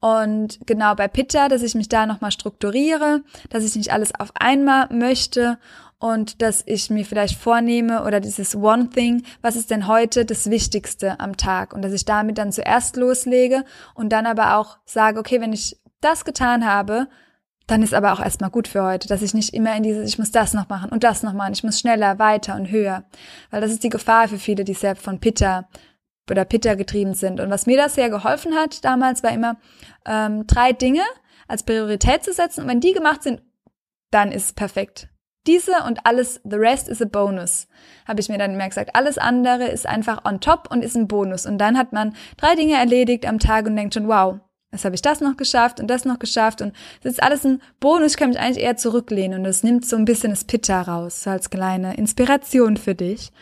Und 0.00 0.60
genau 0.64 0.94
bei 0.94 1.08
Pitta, 1.08 1.48
dass 1.48 1.62
ich 1.62 1.74
mich 1.74 1.88
da 1.88 2.06
nochmal 2.06 2.30
strukturiere, 2.30 3.22
dass 3.50 3.64
ich 3.64 3.74
nicht 3.74 3.92
alles 3.92 4.14
auf 4.14 4.30
einmal 4.34 4.88
möchte 4.92 5.58
und 5.98 6.42
dass 6.42 6.62
ich 6.66 6.90
mir 6.90 7.04
vielleicht 7.04 7.38
vornehme 7.38 8.04
oder 8.04 8.20
dieses 8.20 8.54
One 8.54 8.90
Thing, 8.90 9.24
was 9.42 9.56
ist 9.56 9.70
denn 9.70 9.88
heute 9.88 10.24
das 10.24 10.48
Wichtigste 10.48 11.18
am 11.18 11.36
Tag 11.36 11.72
und 11.72 11.82
dass 11.82 11.92
ich 11.92 12.04
damit 12.04 12.38
dann 12.38 12.52
zuerst 12.52 12.96
loslege 12.96 13.64
und 13.94 14.10
dann 14.10 14.26
aber 14.26 14.56
auch 14.56 14.78
sage, 14.84 15.18
okay, 15.18 15.40
wenn 15.40 15.52
ich 15.52 15.80
das 16.00 16.24
getan 16.24 16.64
habe, 16.64 17.08
dann 17.66 17.82
ist 17.82 17.92
aber 17.92 18.12
auch 18.12 18.20
erstmal 18.20 18.50
gut 18.50 18.68
für 18.68 18.82
heute, 18.82 19.08
dass 19.08 19.22
ich 19.22 19.34
nicht 19.34 19.52
immer 19.52 19.76
in 19.76 19.82
dieses, 19.82 20.08
ich 20.08 20.18
muss 20.18 20.30
das 20.30 20.54
noch 20.54 20.68
machen 20.68 20.90
und 20.90 21.04
das 21.04 21.22
noch 21.22 21.34
machen, 21.34 21.52
ich 21.52 21.64
muss 21.64 21.80
schneller, 21.80 22.18
weiter 22.18 22.54
und 22.54 22.70
höher. 22.70 23.04
Weil 23.50 23.60
das 23.60 23.72
ist 23.72 23.82
die 23.82 23.90
Gefahr 23.90 24.28
für 24.28 24.38
viele, 24.38 24.64
die 24.64 24.74
sehr 24.74 24.96
von 24.96 25.20
Pitta 25.20 25.68
oder 26.30 26.44
Pitta 26.44 26.74
getrieben 26.76 27.14
sind. 27.14 27.40
Und 27.40 27.50
was 27.50 27.66
mir 27.66 27.76
das 27.76 27.94
sehr 27.94 28.08
geholfen 28.08 28.54
hat 28.54 28.84
damals, 28.84 29.22
war 29.22 29.32
immer 29.32 29.56
ähm, 30.06 30.46
drei 30.46 30.72
Dinge 30.72 31.02
als 31.46 31.62
Priorität 31.62 32.24
zu 32.24 32.32
setzen. 32.32 32.62
Und 32.62 32.68
wenn 32.68 32.80
die 32.80 32.92
gemacht 32.92 33.22
sind, 33.22 33.42
dann 34.10 34.32
ist 34.32 34.44
es 34.44 34.52
perfekt. 34.54 35.08
Diese 35.48 35.72
und 35.86 36.06
alles, 36.06 36.40
the 36.44 36.56
rest 36.56 36.88
is 36.88 37.02
a 37.02 37.06
bonus, 37.06 37.66
habe 38.06 38.20
ich 38.20 38.28
mir 38.28 38.38
dann 38.38 38.52
immer 38.52 38.68
gesagt. 38.68 38.94
Alles 38.94 39.18
andere 39.18 39.66
ist 39.66 39.86
einfach 39.86 40.24
on 40.24 40.40
top 40.40 40.68
und 40.70 40.84
ist 40.84 40.94
ein 40.94 41.08
Bonus. 41.08 41.46
Und 41.46 41.58
dann 41.58 41.76
hat 41.76 41.92
man 41.92 42.14
drei 42.36 42.54
Dinge 42.54 42.74
erledigt 42.74 43.26
am 43.26 43.40
Tag 43.40 43.66
und 43.66 43.74
denkt 43.74 43.94
schon, 43.94 44.06
wow, 44.06 44.38
Jetzt 44.70 44.84
habe 44.84 44.94
ich 44.94 45.00
das 45.00 45.22
noch 45.22 45.38
geschafft 45.38 45.80
und 45.80 45.88
das 45.88 46.04
noch 46.04 46.18
geschafft 46.18 46.60
und 46.60 46.74
das 47.02 47.14
ist 47.14 47.22
alles 47.22 47.42
ein 47.46 47.62
Bonus. 47.80 48.12
Ich 48.12 48.16
kann 48.18 48.28
mich 48.28 48.38
eigentlich 48.38 48.62
eher 48.62 48.76
zurücklehnen 48.76 49.40
und 49.40 49.46
es 49.46 49.62
nimmt 49.62 49.86
so 49.86 49.96
ein 49.96 50.04
bisschen 50.04 50.28
das 50.30 50.44
Pitta 50.44 50.82
raus, 50.82 51.22
so 51.22 51.30
als 51.30 51.48
kleine 51.48 51.96
Inspiration 51.96 52.76
für 52.76 52.94
dich. 52.94 53.32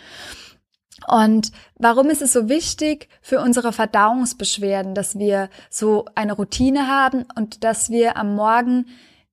Und 1.09 1.51
warum 1.75 2.11
ist 2.11 2.23
es 2.23 2.33
so 2.33 2.49
wichtig 2.49 3.09
für 3.23 3.40
unsere 3.40 3.73
Verdauungsbeschwerden, 3.73 4.95
dass 4.95 5.19
wir 5.19 5.51
so 5.69 6.05
eine 6.14 6.33
Routine 6.33 6.87
haben 6.87 7.25
und 7.37 7.64
dass 7.64 7.90
wir 7.90 8.16
am 8.16 8.37
Morgen 8.37 8.87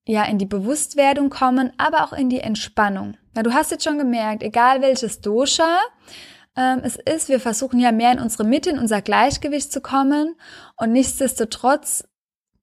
ja 0.06 0.24
in 0.26 0.38
die 0.38 0.46
Bewusstwerdung 0.46 1.30
kommen, 1.30 1.72
aber 1.78 2.04
auch 2.04 2.14
in 2.14 2.30
die 2.30 2.40
Entspannung? 2.40 3.18
Ja, 3.36 3.44
du 3.44 3.54
hast 3.54 3.72
jetzt 3.72 3.84
schon 3.84 3.98
gemerkt, 3.98 4.44
egal 4.44 4.82
welches 4.82 5.22
Dosha, 5.22 5.80
ähm, 6.56 6.82
es 6.84 6.98
ist, 6.98 7.30
wir 7.30 7.40
versuchen 7.40 7.80
ja 7.80 7.92
mehr 7.92 8.12
in 8.12 8.20
unsere 8.20 8.44
Mitte, 8.44 8.70
in 8.70 8.80
unser 8.80 9.02
Gleichgewicht 9.02 9.72
zu 9.72 9.82
kommen 9.82 10.36
und 10.78 10.92
nichtsdestotrotz 10.92 12.08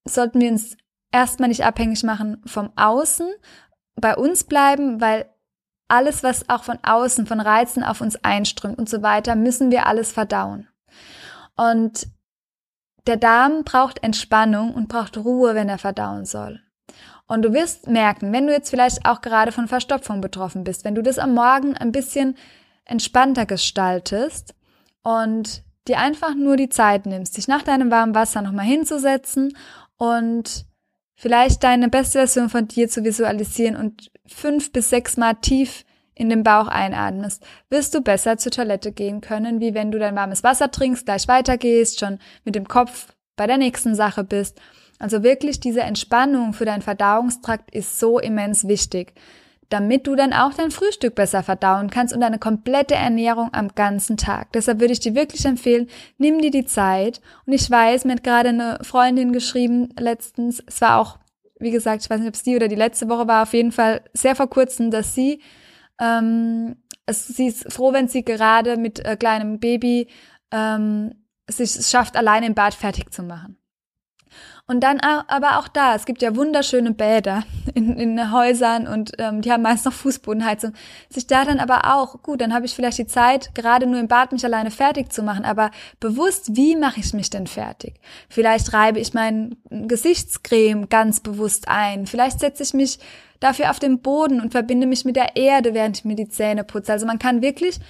sollten 0.04 0.40
wir 0.40 0.50
uns 0.50 0.76
erstmal 1.12 1.48
nicht 1.48 1.64
abhängig 1.64 2.02
machen 2.04 2.42
vom 2.46 2.70
Außen, 2.76 3.28
bei 3.96 4.16
uns 4.16 4.44
bleiben, 4.44 5.00
weil 5.00 5.28
alles, 5.88 6.22
was 6.22 6.48
auch 6.48 6.62
von 6.62 6.78
außen, 6.82 7.26
von 7.26 7.40
Reizen 7.40 7.82
auf 7.82 8.00
uns 8.00 8.16
einströmt 8.24 8.78
und 8.78 8.88
so 8.88 9.02
weiter, 9.02 9.34
müssen 9.34 9.70
wir 9.70 9.86
alles 9.86 10.12
verdauen. 10.12 10.68
Und 11.56 12.06
der 13.06 13.16
Darm 13.16 13.64
braucht 13.64 14.02
Entspannung 14.02 14.72
und 14.72 14.88
braucht 14.88 15.16
Ruhe, 15.18 15.54
wenn 15.54 15.68
er 15.68 15.78
verdauen 15.78 16.24
soll. 16.24 16.60
Und 17.30 17.42
du 17.42 17.52
wirst 17.52 17.86
merken, 17.86 18.32
wenn 18.32 18.48
du 18.48 18.52
jetzt 18.52 18.70
vielleicht 18.70 19.06
auch 19.06 19.20
gerade 19.20 19.52
von 19.52 19.68
Verstopfung 19.68 20.20
betroffen 20.20 20.64
bist, 20.64 20.84
wenn 20.84 20.96
du 20.96 21.02
das 21.02 21.16
am 21.16 21.32
Morgen 21.32 21.76
ein 21.76 21.92
bisschen 21.92 22.36
entspannter 22.84 23.46
gestaltest 23.46 24.56
und 25.04 25.62
dir 25.86 26.00
einfach 26.00 26.34
nur 26.34 26.56
die 26.56 26.70
Zeit 26.70 27.06
nimmst, 27.06 27.36
dich 27.36 27.46
nach 27.46 27.62
deinem 27.62 27.92
warmen 27.92 28.16
Wasser 28.16 28.42
nochmal 28.42 28.64
hinzusetzen 28.64 29.56
und 29.96 30.66
vielleicht 31.14 31.62
deine 31.62 31.88
beste 31.88 32.18
Version 32.18 32.48
von 32.48 32.66
dir 32.66 32.88
zu 32.88 33.04
visualisieren 33.04 33.76
und 33.76 34.10
fünf 34.26 34.72
bis 34.72 34.90
sechs 34.90 35.16
Mal 35.16 35.34
tief 35.34 35.84
in 36.16 36.30
den 36.30 36.42
Bauch 36.42 36.66
einatmest, 36.66 37.46
wirst 37.68 37.94
du 37.94 38.00
besser 38.00 38.38
zur 38.38 38.50
Toilette 38.50 38.90
gehen 38.90 39.20
können, 39.20 39.60
wie 39.60 39.72
wenn 39.72 39.92
du 39.92 40.00
dein 40.00 40.16
warmes 40.16 40.42
Wasser 40.42 40.72
trinkst, 40.72 41.06
gleich 41.06 41.28
weitergehst, 41.28 42.00
schon 42.00 42.18
mit 42.44 42.56
dem 42.56 42.66
Kopf 42.66 43.14
bei 43.36 43.46
der 43.46 43.56
nächsten 43.56 43.94
Sache 43.94 44.24
bist. 44.24 44.60
Also 45.00 45.24
wirklich 45.24 45.58
diese 45.58 45.80
Entspannung 45.80 46.52
für 46.52 46.64
deinen 46.64 46.82
Verdauungstrakt 46.82 47.74
ist 47.74 47.98
so 47.98 48.20
immens 48.20 48.68
wichtig 48.68 49.14
damit 49.70 50.06
du 50.06 50.16
dann 50.16 50.32
auch 50.32 50.52
dein 50.52 50.72
Frühstück 50.72 51.14
besser 51.14 51.42
verdauen 51.42 51.90
kannst 51.90 52.12
und 52.12 52.20
deine 52.20 52.38
komplette 52.38 52.96
Ernährung 52.96 53.50
am 53.52 53.68
ganzen 53.68 54.16
Tag. 54.16 54.52
Deshalb 54.52 54.80
würde 54.80 54.92
ich 54.92 55.00
dir 55.00 55.14
wirklich 55.14 55.44
empfehlen, 55.46 55.88
nimm 56.18 56.40
dir 56.40 56.50
die 56.50 56.66
Zeit. 56.66 57.20
Und 57.46 57.52
ich 57.52 57.70
weiß, 57.70 58.04
mir 58.04 58.14
hat 58.14 58.24
gerade 58.24 58.50
eine 58.50 58.78
Freundin 58.82 59.32
geschrieben 59.32 59.88
letztens, 59.98 60.62
es 60.66 60.80
war 60.80 60.98
auch, 60.98 61.18
wie 61.60 61.70
gesagt, 61.70 62.02
ich 62.02 62.10
weiß 62.10 62.18
nicht, 62.18 62.28
ob 62.28 62.34
es 62.34 62.42
die 62.42 62.56
oder 62.56 62.68
die 62.68 62.74
letzte 62.74 63.08
Woche 63.08 63.28
war, 63.28 63.44
auf 63.44 63.52
jeden 63.52 63.72
Fall 63.72 64.02
sehr 64.12 64.34
vor 64.34 64.50
kurzem, 64.50 64.90
dass 64.90 65.14
sie, 65.14 65.40
ähm, 66.00 66.76
es, 67.06 67.28
sie 67.28 67.46
ist 67.46 67.72
froh, 67.72 67.92
wenn 67.92 68.08
sie 68.08 68.24
gerade 68.24 68.76
mit 68.76 69.04
äh, 69.04 69.16
kleinem 69.16 69.60
Baby 69.60 70.08
ähm, 70.50 71.14
sich 71.48 71.72
schafft, 71.86 72.16
alleine 72.16 72.46
im 72.46 72.54
Bad 72.54 72.74
fertig 72.74 73.12
zu 73.12 73.22
machen. 73.22 73.59
Und 74.70 74.82
dann 74.82 75.00
aber 75.00 75.58
auch 75.58 75.66
da, 75.66 75.96
es 75.96 76.06
gibt 76.06 76.22
ja 76.22 76.36
wunderschöne 76.36 76.92
Bäder 76.92 77.42
in, 77.74 77.98
in 77.98 78.30
Häusern 78.30 78.86
und 78.86 79.10
ähm, 79.18 79.42
die 79.42 79.50
haben 79.50 79.64
meist 79.64 79.84
noch 79.84 79.92
Fußbodenheizung. 79.92 80.74
Sich 81.08 81.26
da 81.26 81.44
dann 81.44 81.58
aber 81.58 81.92
auch, 81.92 82.22
gut, 82.22 82.40
dann 82.40 82.54
habe 82.54 82.66
ich 82.66 82.76
vielleicht 82.76 82.98
die 82.98 83.08
Zeit, 83.08 83.52
gerade 83.56 83.88
nur 83.88 83.98
im 83.98 84.06
Bad 84.06 84.30
mich 84.30 84.44
alleine 84.44 84.70
fertig 84.70 85.12
zu 85.12 85.24
machen, 85.24 85.44
aber 85.44 85.72
bewusst, 85.98 86.54
wie 86.54 86.76
mache 86.76 87.00
ich 87.00 87.12
mich 87.14 87.30
denn 87.30 87.48
fertig? 87.48 87.94
Vielleicht 88.28 88.72
reibe 88.72 89.00
ich 89.00 89.12
mein 89.12 89.56
Gesichtscreme 89.70 90.88
ganz 90.88 91.18
bewusst 91.18 91.66
ein. 91.66 92.06
Vielleicht 92.06 92.38
setze 92.38 92.62
ich 92.62 92.72
mich 92.72 93.00
dafür 93.40 93.70
auf 93.72 93.80
den 93.80 94.00
Boden 94.02 94.40
und 94.40 94.52
verbinde 94.52 94.86
mich 94.86 95.04
mit 95.04 95.16
der 95.16 95.34
Erde, 95.34 95.74
während 95.74 95.98
ich 95.98 96.04
mir 96.04 96.14
die 96.14 96.28
Zähne 96.28 96.62
putze. 96.62 96.92
Also 96.92 97.06
man 97.06 97.18
kann 97.18 97.42
wirklich 97.42 97.80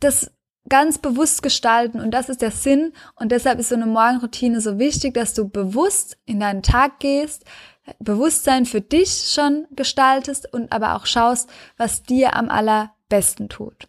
das 0.00 0.30
ganz 0.68 0.98
bewusst 0.98 1.42
gestalten 1.42 2.00
und 2.00 2.12
das 2.12 2.28
ist 2.28 2.42
der 2.42 2.50
Sinn 2.50 2.92
und 3.16 3.32
deshalb 3.32 3.58
ist 3.58 3.70
so 3.70 3.74
eine 3.74 3.86
Morgenroutine 3.86 4.60
so 4.60 4.78
wichtig, 4.78 5.14
dass 5.14 5.34
du 5.34 5.48
bewusst 5.48 6.18
in 6.26 6.40
deinen 6.40 6.62
Tag 6.62 7.00
gehst, 7.00 7.44
Bewusstsein 7.98 8.66
für 8.66 8.80
dich 8.80 9.30
schon 9.32 9.66
gestaltest 9.70 10.52
und 10.52 10.72
aber 10.72 10.94
auch 10.94 11.06
schaust, 11.06 11.48
was 11.76 12.02
dir 12.02 12.36
am 12.36 12.50
allerbesten 12.50 13.48
tut. 13.48 13.88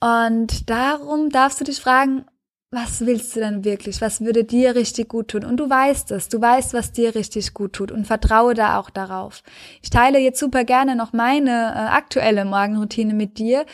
Und 0.00 0.70
darum 0.70 1.28
darfst 1.30 1.60
du 1.60 1.64
dich 1.64 1.80
fragen, 1.80 2.24
was 2.70 3.06
willst 3.06 3.34
du 3.34 3.40
denn 3.40 3.64
wirklich? 3.64 4.00
Was 4.02 4.20
würde 4.20 4.44
dir 4.44 4.74
richtig 4.74 5.08
gut 5.08 5.28
tun? 5.28 5.44
Und 5.44 5.56
du 5.56 5.70
weißt 5.70 6.10
es, 6.10 6.28
du 6.28 6.40
weißt, 6.40 6.74
was 6.74 6.92
dir 6.92 7.14
richtig 7.14 7.54
gut 7.54 7.72
tut 7.72 7.90
und 7.90 8.06
vertraue 8.06 8.52
da 8.52 8.78
auch 8.78 8.90
darauf. 8.90 9.42
Ich 9.82 9.88
teile 9.88 10.18
jetzt 10.18 10.38
super 10.38 10.64
gerne 10.64 10.94
noch 10.94 11.14
meine 11.14 11.50
äh, 11.50 11.78
aktuelle 11.78 12.44
Morgenroutine 12.44 13.14
mit 13.14 13.38
dir, 13.38 13.64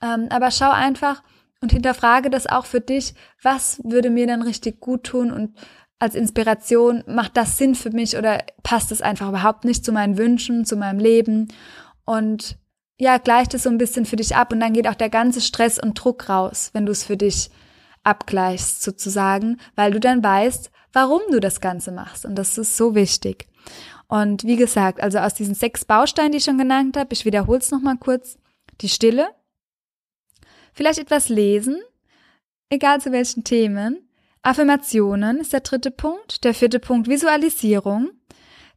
ähm, 0.00 0.28
aber 0.30 0.52
schau 0.52 0.70
einfach, 0.70 1.22
und 1.64 1.72
hinterfrage 1.72 2.28
das 2.28 2.46
auch 2.46 2.66
für 2.66 2.80
dich, 2.80 3.14
was 3.42 3.80
würde 3.84 4.10
mir 4.10 4.26
dann 4.26 4.42
richtig 4.42 4.80
gut 4.80 5.04
tun? 5.04 5.32
Und 5.32 5.56
als 5.98 6.14
Inspiration, 6.14 7.02
macht 7.06 7.38
das 7.38 7.56
Sinn 7.56 7.74
für 7.74 7.90
mich 7.90 8.18
oder 8.18 8.44
passt 8.62 8.92
es 8.92 9.00
einfach 9.00 9.30
überhaupt 9.30 9.64
nicht 9.64 9.82
zu 9.82 9.90
meinen 9.90 10.18
Wünschen, 10.18 10.66
zu 10.66 10.76
meinem 10.76 10.98
Leben? 10.98 11.48
Und 12.04 12.58
ja, 12.98 13.16
gleicht 13.16 13.54
es 13.54 13.62
so 13.62 13.70
ein 13.70 13.78
bisschen 13.78 14.04
für 14.04 14.16
dich 14.16 14.36
ab 14.36 14.52
und 14.52 14.60
dann 14.60 14.74
geht 14.74 14.86
auch 14.86 14.94
der 14.94 15.08
ganze 15.08 15.40
Stress 15.40 15.78
und 15.78 15.94
Druck 15.94 16.28
raus, 16.28 16.68
wenn 16.74 16.84
du 16.84 16.92
es 16.92 17.02
für 17.02 17.16
dich 17.16 17.50
abgleichst 18.02 18.82
sozusagen, 18.82 19.58
weil 19.74 19.90
du 19.90 20.00
dann 20.00 20.22
weißt, 20.22 20.70
warum 20.92 21.22
du 21.30 21.40
das 21.40 21.62
Ganze 21.62 21.92
machst. 21.92 22.26
Und 22.26 22.34
das 22.34 22.58
ist 22.58 22.76
so 22.76 22.94
wichtig. 22.94 23.48
Und 24.06 24.44
wie 24.44 24.56
gesagt, 24.56 25.02
also 25.02 25.18
aus 25.18 25.32
diesen 25.32 25.54
sechs 25.54 25.86
Bausteinen, 25.86 26.32
die 26.32 26.38
ich 26.38 26.44
schon 26.44 26.58
genannt 26.58 26.98
habe, 26.98 27.14
ich 27.14 27.24
wiederhole 27.24 27.60
es 27.60 27.70
nochmal 27.70 27.96
kurz, 27.96 28.36
die 28.82 28.90
Stille, 28.90 29.28
Vielleicht 30.74 30.98
etwas 30.98 31.28
lesen, 31.28 31.80
egal 32.68 33.00
zu 33.00 33.12
welchen 33.12 33.44
Themen. 33.44 34.08
Affirmationen 34.42 35.38
ist 35.38 35.52
der 35.52 35.60
dritte 35.60 35.90
Punkt. 35.90 36.44
Der 36.44 36.52
vierte 36.52 36.80
Punkt 36.80 37.08
Visualisierung. 37.08 38.10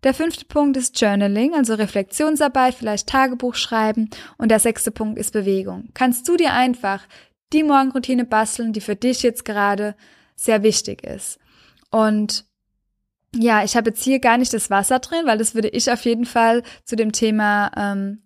Der 0.04 0.14
fünfte 0.14 0.46
Punkt 0.46 0.78
ist 0.78 1.00
Journaling, 1.02 1.56
also 1.56 1.74
Reflexionsarbeit, 1.74 2.76
vielleicht 2.76 3.10
Tagebuch 3.10 3.56
schreiben. 3.56 4.10
Und 4.38 4.50
der 4.50 4.60
sechste 4.60 4.92
Punkt 4.92 5.18
ist 5.18 5.34
Bewegung. 5.34 5.90
Kannst 5.94 6.28
du 6.28 6.38
dir 6.38 6.54
einfach 6.54 7.04
die 7.52 7.64
Morgenroutine 7.64 8.26
basteln, 8.26 8.74
die 8.74 8.82
für 8.82 8.96
dich 8.96 9.24
jetzt 9.24 9.44
gerade 9.44 9.96
sehr 10.36 10.62
wichtig 10.64 11.04
ist. 11.04 11.40
Und 11.90 12.46
ja, 13.36 13.64
ich 13.64 13.76
habe 13.76 13.90
jetzt 13.90 14.04
hier 14.04 14.20
gar 14.20 14.38
nicht 14.38 14.54
das 14.54 14.70
Wasser 14.70 15.00
drin, 15.00 15.26
weil 15.26 15.38
das 15.38 15.56
würde 15.56 15.70
ich 15.70 15.92
auf 15.92 16.06
jeden 16.06 16.26
Fall 16.26 16.64
zu 16.86 16.96
dem 16.96 17.12
Thema 17.12 17.72
ähm, 17.76 18.22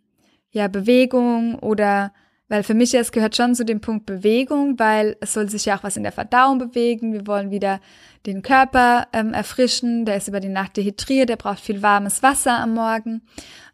ja 0.51 0.67
Bewegung 0.67 1.57
oder 1.59 2.13
weil 2.51 2.63
für 2.63 2.73
mich 2.73 2.93
es 2.93 3.13
gehört 3.13 3.37
schon 3.37 3.55
zu 3.55 3.63
dem 3.63 3.79
Punkt 3.79 4.05
Bewegung, 4.05 4.77
weil 4.77 5.15
es 5.21 5.31
soll 5.31 5.47
sich 5.49 5.63
ja 5.63 5.77
auch 5.77 5.83
was 5.83 5.95
in 5.95 6.03
der 6.03 6.11
Verdauung 6.11 6.59
bewegen. 6.59 7.13
Wir 7.13 7.25
wollen 7.25 7.49
wieder 7.49 7.79
den 8.25 8.41
Körper 8.41 9.07
ähm, 9.13 9.33
erfrischen. 9.33 10.03
Der 10.03 10.17
ist 10.17 10.27
über 10.27 10.41
die 10.41 10.49
Nacht 10.49 10.75
dehydriert, 10.75 11.29
der 11.29 11.37
braucht 11.37 11.61
viel 11.61 11.81
warmes 11.81 12.21
Wasser 12.23 12.59
am 12.59 12.73
Morgen. 12.73 13.21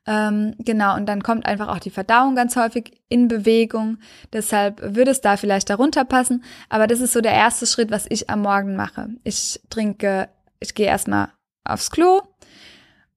Ähm, 0.05 0.53
genau, 0.59 0.95
und 0.95 1.07
dann 1.07 1.23
kommt 1.23 1.47
einfach 1.47 1.69
auch 1.69 1.79
die 1.79 1.89
Verdauung 1.89 2.35
ganz 2.35 2.55
häufig 2.55 3.01
in 3.09 3.27
Bewegung. 3.27 3.97
Deshalb 4.31 4.79
würde 4.95 5.09
es 5.09 5.21
da 5.21 5.37
vielleicht 5.37 5.71
darunter 5.71 6.05
passen. 6.05 6.43
Aber 6.69 6.85
das 6.85 7.01
ist 7.01 7.13
so 7.13 7.21
der 7.21 7.33
erste 7.33 7.65
Schritt, 7.65 7.89
was 7.89 8.05
ich 8.07 8.29
am 8.29 8.43
Morgen 8.43 8.75
mache. 8.75 9.09
Ich 9.23 9.59
trinke, 9.71 10.29
ich 10.59 10.75
gehe 10.75 10.85
erstmal 10.85 11.29
aufs 11.63 11.89
Klo 11.89 12.21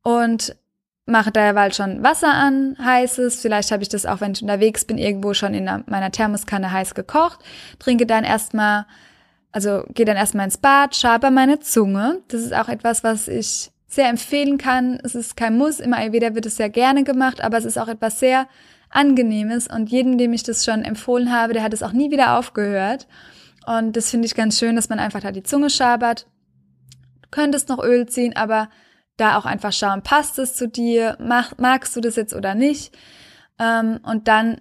und 0.02 0.56
mache 1.06 1.30
derweil 1.32 1.72
schon 1.72 2.02
Wasser 2.02 2.32
an, 2.32 2.76
heißes. 2.82 3.40
Vielleicht 3.40 3.70
habe 3.72 3.82
ich 3.82 3.88
das 3.88 4.06
auch, 4.06 4.20
wenn 4.20 4.32
ich 4.32 4.42
unterwegs 4.42 4.84
bin, 4.84 4.98
irgendwo 4.98 5.34
schon 5.34 5.54
in 5.54 5.64
meiner 5.86 6.10
Thermoskanne 6.10 6.72
heiß 6.72 6.94
gekocht. 6.94 7.40
Trinke 7.78 8.06
dann 8.06 8.24
erstmal, 8.24 8.86
also 9.52 9.84
gehe 9.94 10.06
dann 10.06 10.16
erstmal 10.16 10.44
ins 10.44 10.58
Bad, 10.58 10.94
schabe 10.94 11.30
meine 11.30 11.60
Zunge. 11.60 12.20
Das 12.28 12.42
ist 12.42 12.54
auch 12.54 12.68
etwas, 12.68 13.02
was 13.02 13.28
ich 13.28 13.70
sehr 13.88 14.08
empfehlen 14.08 14.56
kann. 14.56 15.00
Es 15.02 15.14
ist 15.14 15.36
kein 15.36 15.58
Muss. 15.58 15.80
Im 15.80 15.92
Ayurveda 15.92 16.34
wird 16.34 16.46
es 16.46 16.56
sehr 16.56 16.70
gerne 16.70 17.02
gemacht, 17.02 17.42
aber 17.42 17.58
es 17.58 17.64
ist 17.64 17.78
auch 17.78 17.88
etwas 17.88 18.20
sehr 18.20 18.46
Angenehmes. 18.88 19.66
Und 19.66 19.90
jedem, 19.90 20.18
dem 20.18 20.32
ich 20.32 20.42
das 20.42 20.64
schon 20.64 20.84
empfohlen 20.84 21.32
habe, 21.32 21.52
der 21.52 21.62
hat 21.62 21.72
es 21.72 21.82
auch 21.82 21.92
nie 21.92 22.10
wieder 22.10 22.38
aufgehört. 22.38 23.06
Und 23.66 23.96
das 23.96 24.10
finde 24.10 24.26
ich 24.26 24.34
ganz 24.34 24.58
schön, 24.58 24.76
dass 24.76 24.88
man 24.88 24.98
einfach 24.98 25.20
da 25.20 25.32
die 25.32 25.42
Zunge 25.42 25.70
schabert. 25.70 26.26
Du 27.22 27.28
könntest 27.30 27.68
noch 27.68 27.82
Öl 27.82 28.06
ziehen, 28.06 28.34
aber 28.36 28.68
da 29.20 29.38
auch 29.38 29.46
einfach 29.46 29.72
schauen, 29.72 30.02
passt 30.02 30.38
es 30.38 30.54
zu 30.54 30.68
dir, 30.68 31.16
mach, 31.20 31.58
magst 31.58 31.94
du 31.96 32.00
das 32.00 32.16
jetzt 32.16 32.34
oder 32.34 32.54
nicht. 32.54 32.96
Ähm, 33.58 34.00
und 34.02 34.28
dann 34.28 34.60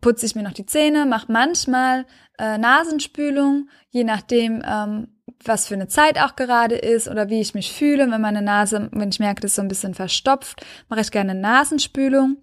putze 0.00 0.26
ich 0.26 0.34
mir 0.34 0.42
noch 0.42 0.52
die 0.52 0.66
Zähne, 0.66 1.06
mache 1.06 1.32
manchmal 1.32 2.06
äh, 2.38 2.58
Nasenspülung, 2.58 3.68
je 3.90 4.04
nachdem, 4.04 4.62
ähm, 4.66 5.08
was 5.42 5.68
für 5.68 5.74
eine 5.74 5.88
Zeit 5.88 6.18
auch 6.18 6.36
gerade 6.36 6.76
ist 6.76 7.08
oder 7.08 7.28
wie 7.28 7.40
ich 7.40 7.54
mich 7.54 7.72
fühle. 7.72 8.10
Wenn 8.10 8.20
meine 8.20 8.42
Nase, 8.42 8.88
wenn 8.92 9.08
ich 9.08 9.20
merke, 9.20 9.40
das 9.40 9.52
ist 9.52 9.56
so 9.56 9.62
ein 9.62 9.68
bisschen 9.68 9.94
verstopft, 9.94 10.64
mache 10.88 11.00
ich 11.00 11.10
gerne 11.10 11.34
Nasenspülung, 11.34 12.38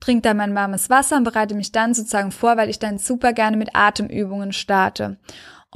trinke 0.00 0.22
dann 0.22 0.36
mein 0.36 0.54
warmes 0.54 0.90
Wasser 0.90 1.16
und 1.16 1.24
bereite 1.24 1.54
mich 1.54 1.72
dann 1.72 1.94
sozusagen 1.94 2.32
vor, 2.32 2.56
weil 2.56 2.70
ich 2.70 2.78
dann 2.78 2.98
super 2.98 3.32
gerne 3.32 3.56
mit 3.56 3.74
Atemübungen 3.74 4.52
starte. 4.52 5.18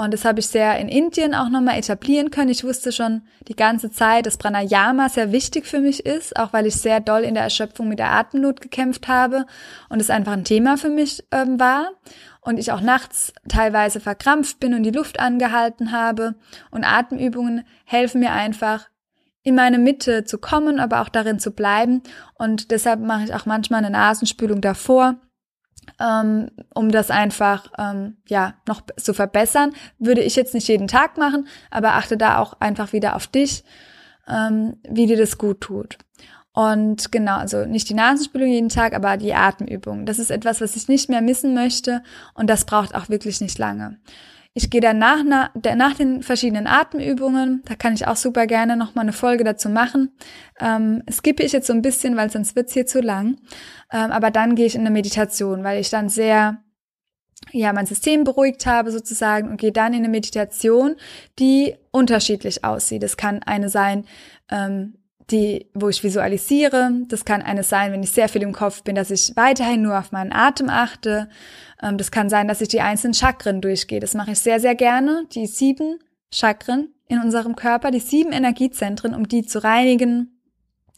Und 0.00 0.14
das 0.14 0.24
habe 0.24 0.38
ich 0.38 0.46
sehr 0.46 0.78
in 0.78 0.88
Indien 0.88 1.34
auch 1.34 1.48
nochmal 1.48 1.76
etablieren 1.76 2.30
können. 2.30 2.50
Ich 2.50 2.62
wusste 2.62 2.92
schon 2.92 3.22
die 3.48 3.56
ganze 3.56 3.90
Zeit, 3.90 4.26
dass 4.26 4.36
Pranayama 4.36 5.08
sehr 5.08 5.32
wichtig 5.32 5.66
für 5.66 5.80
mich 5.80 6.06
ist, 6.06 6.38
auch 6.38 6.52
weil 6.52 6.66
ich 6.66 6.76
sehr 6.76 7.00
doll 7.00 7.22
in 7.22 7.34
der 7.34 7.42
Erschöpfung 7.42 7.88
mit 7.88 7.98
der 7.98 8.12
Atemnot 8.12 8.60
gekämpft 8.60 9.08
habe 9.08 9.44
und 9.88 10.00
es 10.00 10.08
einfach 10.08 10.34
ein 10.34 10.44
Thema 10.44 10.76
für 10.76 10.88
mich 10.88 11.24
ähm, 11.32 11.58
war. 11.58 11.90
Und 12.40 12.60
ich 12.60 12.70
auch 12.70 12.80
nachts 12.80 13.32
teilweise 13.48 13.98
verkrampft 13.98 14.60
bin 14.60 14.72
und 14.72 14.84
die 14.84 14.92
Luft 14.92 15.18
angehalten 15.18 15.90
habe. 15.90 16.36
Und 16.70 16.84
Atemübungen 16.84 17.64
helfen 17.84 18.20
mir 18.20 18.30
einfach, 18.30 18.88
in 19.42 19.56
meine 19.56 19.78
Mitte 19.78 20.24
zu 20.24 20.38
kommen, 20.38 20.78
aber 20.78 21.00
auch 21.00 21.08
darin 21.08 21.40
zu 21.40 21.50
bleiben. 21.50 22.02
Und 22.34 22.70
deshalb 22.70 23.00
mache 23.00 23.24
ich 23.24 23.34
auch 23.34 23.46
manchmal 23.46 23.78
eine 23.78 23.90
Nasenspülung 23.90 24.60
davor 24.60 25.16
ähm, 26.00 26.50
um 26.74 26.90
das 26.90 27.10
einfach 27.10 27.70
ähm, 27.78 28.16
ja 28.28 28.54
noch 28.66 28.82
zu 28.96 29.14
verbessern. 29.14 29.72
Würde 29.98 30.22
ich 30.22 30.36
jetzt 30.36 30.54
nicht 30.54 30.68
jeden 30.68 30.88
Tag 30.88 31.16
machen, 31.16 31.46
aber 31.70 31.94
achte 31.94 32.16
da 32.16 32.38
auch 32.38 32.54
einfach 32.60 32.92
wieder 32.92 33.16
auf 33.16 33.26
dich, 33.26 33.64
ähm, 34.28 34.76
wie 34.88 35.06
dir 35.06 35.16
das 35.16 35.38
gut 35.38 35.60
tut. 35.60 35.98
Und 36.52 37.12
genau, 37.12 37.36
also 37.36 37.66
nicht 37.66 37.88
die 37.88 37.94
Nasenspülung 37.94 38.48
jeden 38.48 38.68
Tag, 38.68 38.94
aber 38.94 39.16
die 39.16 39.32
Atemübung. 39.32 40.06
Das 40.06 40.18
ist 40.18 40.30
etwas, 40.30 40.60
was 40.60 40.74
ich 40.74 40.88
nicht 40.88 41.08
mehr 41.08 41.20
missen 41.20 41.54
möchte 41.54 42.02
und 42.34 42.50
das 42.50 42.64
braucht 42.64 42.94
auch 42.94 43.08
wirklich 43.08 43.40
nicht 43.40 43.58
lange. 43.58 43.98
Ich 44.54 44.70
gehe 44.70 44.80
dann 44.80 44.98
nach, 44.98 45.22
nach 45.24 45.94
den 45.94 46.22
verschiedenen 46.22 46.66
Atemübungen, 46.66 47.62
da 47.66 47.76
kann 47.76 47.94
ich 47.94 48.06
auch 48.06 48.16
super 48.16 48.46
gerne 48.46 48.76
nochmal 48.76 49.04
eine 49.04 49.12
Folge 49.12 49.44
dazu 49.44 49.68
machen. 49.68 50.16
Ähm, 50.58 51.02
skippe 51.10 51.44
ich 51.44 51.52
jetzt 51.52 51.68
so 51.68 51.72
ein 51.72 51.82
bisschen, 51.82 52.16
weil 52.16 52.30
sonst 52.30 52.56
wird's 52.56 52.72
hier 52.72 52.86
zu 52.86 53.00
lang. 53.00 53.38
Ähm, 53.92 54.10
aber 54.10 54.30
dann 54.30 54.56
gehe 54.56 54.66
ich 54.66 54.74
in 54.74 54.80
eine 54.80 54.90
Meditation, 54.90 55.62
weil 55.62 55.80
ich 55.80 55.90
dann 55.90 56.08
sehr 56.08 56.58
ja, 57.52 57.72
mein 57.72 57.86
System 57.86 58.24
beruhigt 58.24 58.66
habe 58.66 58.90
sozusagen 58.90 59.48
und 59.48 59.60
gehe 59.60 59.72
dann 59.72 59.92
in 59.92 60.00
eine 60.00 60.08
Meditation, 60.08 60.96
die 61.38 61.76
unterschiedlich 61.90 62.64
aussieht. 62.64 63.02
Es 63.02 63.16
kann 63.16 63.42
eine 63.42 63.68
sein, 63.68 64.04
ähm, 64.50 64.98
die, 65.30 65.66
wo 65.74 65.88
ich 65.88 66.02
visualisiere. 66.02 66.90
Das 67.08 67.24
kann 67.24 67.42
eine 67.42 67.62
sein, 67.62 67.92
wenn 67.92 68.02
ich 68.02 68.12
sehr 68.12 68.28
viel 68.28 68.42
im 68.42 68.52
Kopf 68.52 68.82
bin, 68.82 68.94
dass 68.94 69.10
ich 69.10 69.32
weiterhin 69.36 69.82
nur 69.82 69.98
auf 69.98 70.12
meinen 70.12 70.32
Atem 70.32 70.70
achte. 70.70 71.28
Ähm, 71.82 71.98
das 71.98 72.10
kann 72.10 72.28
sein, 72.28 72.48
dass 72.48 72.60
ich 72.60 72.68
die 72.68 72.80
einzelnen 72.80 73.14
Chakren 73.14 73.60
durchgehe. 73.60 74.00
Das 74.00 74.14
mache 74.14 74.32
ich 74.32 74.38
sehr, 74.38 74.60
sehr 74.60 74.74
gerne. 74.74 75.26
Die 75.32 75.46
sieben 75.46 75.98
Chakren 76.32 76.88
in 77.08 77.20
unserem 77.20 77.56
Körper, 77.56 77.90
die 77.90 78.00
sieben 78.00 78.32
Energiezentren, 78.32 79.14
um 79.14 79.28
die 79.28 79.44
zu 79.44 79.62
reinigen, 79.62 80.38